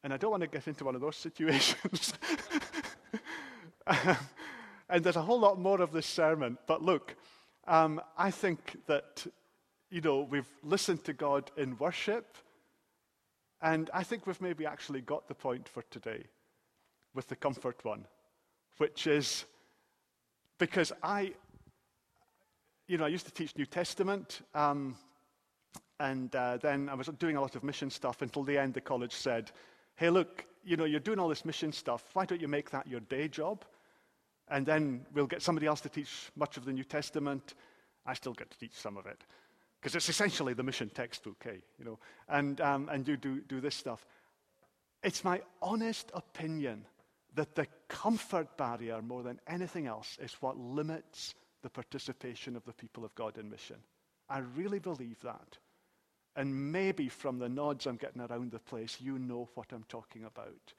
And 0.03 0.13
I 0.13 0.17
don't 0.17 0.31
want 0.31 0.43
to 0.43 0.47
get 0.47 0.69
into 0.69 0.85
one 0.85 0.95
of 0.95 1.01
those 1.01 1.17
situations. 1.29 2.15
and 4.89 5.05
there's 5.05 5.17
a 5.17 5.23
whole 5.23 5.41
lot 5.41 5.59
more 5.59 5.81
of 5.81 5.93
this 5.93 6.07
sermon. 6.07 6.59
But 6.67 6.83
look, 6.83 7.17
um, 7.67 8.01
I 8.17 8.31
think 8.31 8.79
that, 8.87 9.27
you 9.91 10.01
know, 10.01 10.21
we've 10.21 10.49
listened 10.63 11.05
to 11.05 11.13
God 11.13 11.51
in 11.57 11.77
worship. 11.79 12.37
And 13.61 13.91
I 13.93 14.03
think 14.05 14.27
we've 14.27 14.41
maybe 14.41 14.65
actually 14.65 15.01
got 15.01 15.29
the 15.29 15.35
point 15.35 15.69
for 15.69 15.83
today 15.91 16.25
with 17.15 17.29
the 17.29 17.37
comfort 17.37 17.85
one, 17.85 18.07
which 18.79 19.07
is 19.07 19.45
because 20.59 20.93
I, 21.03 21.33
you 22.87 22.99
know, 22.99 23.05
I 23.05 23.09
used 23.09 23.27
to 23.27 23.33
teach 23.33 23.57
New 23.57 23.67
Testament, 23.67 24.41
um, 24.55 24.97
and 26.01 26.35
uh, 26.35 26.59
then 26.59 26.89
I 26.89 26.95
was 26.95 27.09
doing 27.19 27.37
a 27.37 27.41
lot 27.41 27.57
of 27.57 27.65
mission 27.65 27.91
stuff 27.91 28.23
until 28.23 28.45
the 28.45 28.59
end 28.59 28.75
the 28.75 28.81
college 28.81 29.13
said, 29.13 29.51
hey, 29.97 30.11
look, 30.11 30.45
you 30.65 30.77
know, 30.77 30.85
you're 30.85 31.01
doing 31.01 31.19
all 31.19 31.29
this 31.29 31.45
mission 31.45 31.73
stuff. 31.73 32.05
Why 32.13 32.25
don't 32.25 32.41
you 32.41 32.49
make 32.49 32.71
that 32.71 32.87
your 32.87 33.01
day 33.01 33.29
job? 33.29 33.65
And 34.49 34.65
then 34.65 35.05
we'll 35.13 35.27
get 35.27 35.43
somebody 35.43 35.67
else 35.67 35.81
to 35.83 35.89
teach 35.89 36.31
much 36.37 36.57
of 36.57 36.65
the 36.65 36.73
New 36.73 36.85
Testament. 36.85 37.55
I 38.07 38.15
still 38.15 38.33
get 38.33 38.51
to 38.51 38.59
teach 38.59 38.75
some 38.75 38.97
of 38.97 39.07
it 39.07 39.23
because 39.81 39.95
it's 39.95 40.09
essentially 40.09 40.55
the 40.55 40.63
mission 40.63 40.91
textbook, 40.91 41.37
hey, 41.43 41.63
you 41.79 41.85
know, 41.85 41.99
and, 42.29 42.61
um, 42.61 42.89
and 42.91 43.07
you 43.07 43.17
do, 43.17 43.41
do 43.43 43.61
this 43.61 43.75
stuff. 43.75 44.07
It's 45.03 45.23
my 45.23 45.41
honest 45.63 46.11
opinion 46.15 46.85
that 47.39 47.55
the 47.55 47.69
comfort 47.87 48.57
barrier, 48.57 49.01
more 49.01 49.23
than 49.23 49.39
anything 49.47 49.87
else, 49.87 50.19
is 50.21 50.35
what 50.41 50.59
limits 50.59 51.37
the 51.63 51.71
participation 51.71 52.57
of 52.57 52.65
the 52.65 52.73
people 52.73 53.05
of 53.05 53.15
God 53.15 53.39
in 53.39 53.49
mission. 53.49 53.77
I 54.29 54.41
really 54.57 54.81
believe 54.81 55.21
that. 55.23 55.57
And 56.35 56.73
maybe 56.73 57.09
from 57.09 57.39
the 57.39 57.49
nods 57.49 57.87
I'm 57.87 57.95
getting 57.95 58.23
around 58.23 58.51
the 58.51 58.59
place, 58.59 58.97
you 59.01 59.21
know 59.21 59.49
what 59.55 59.69
I'm 59.73 59.85
talking 59.89 60.25
about. 60.25 60.75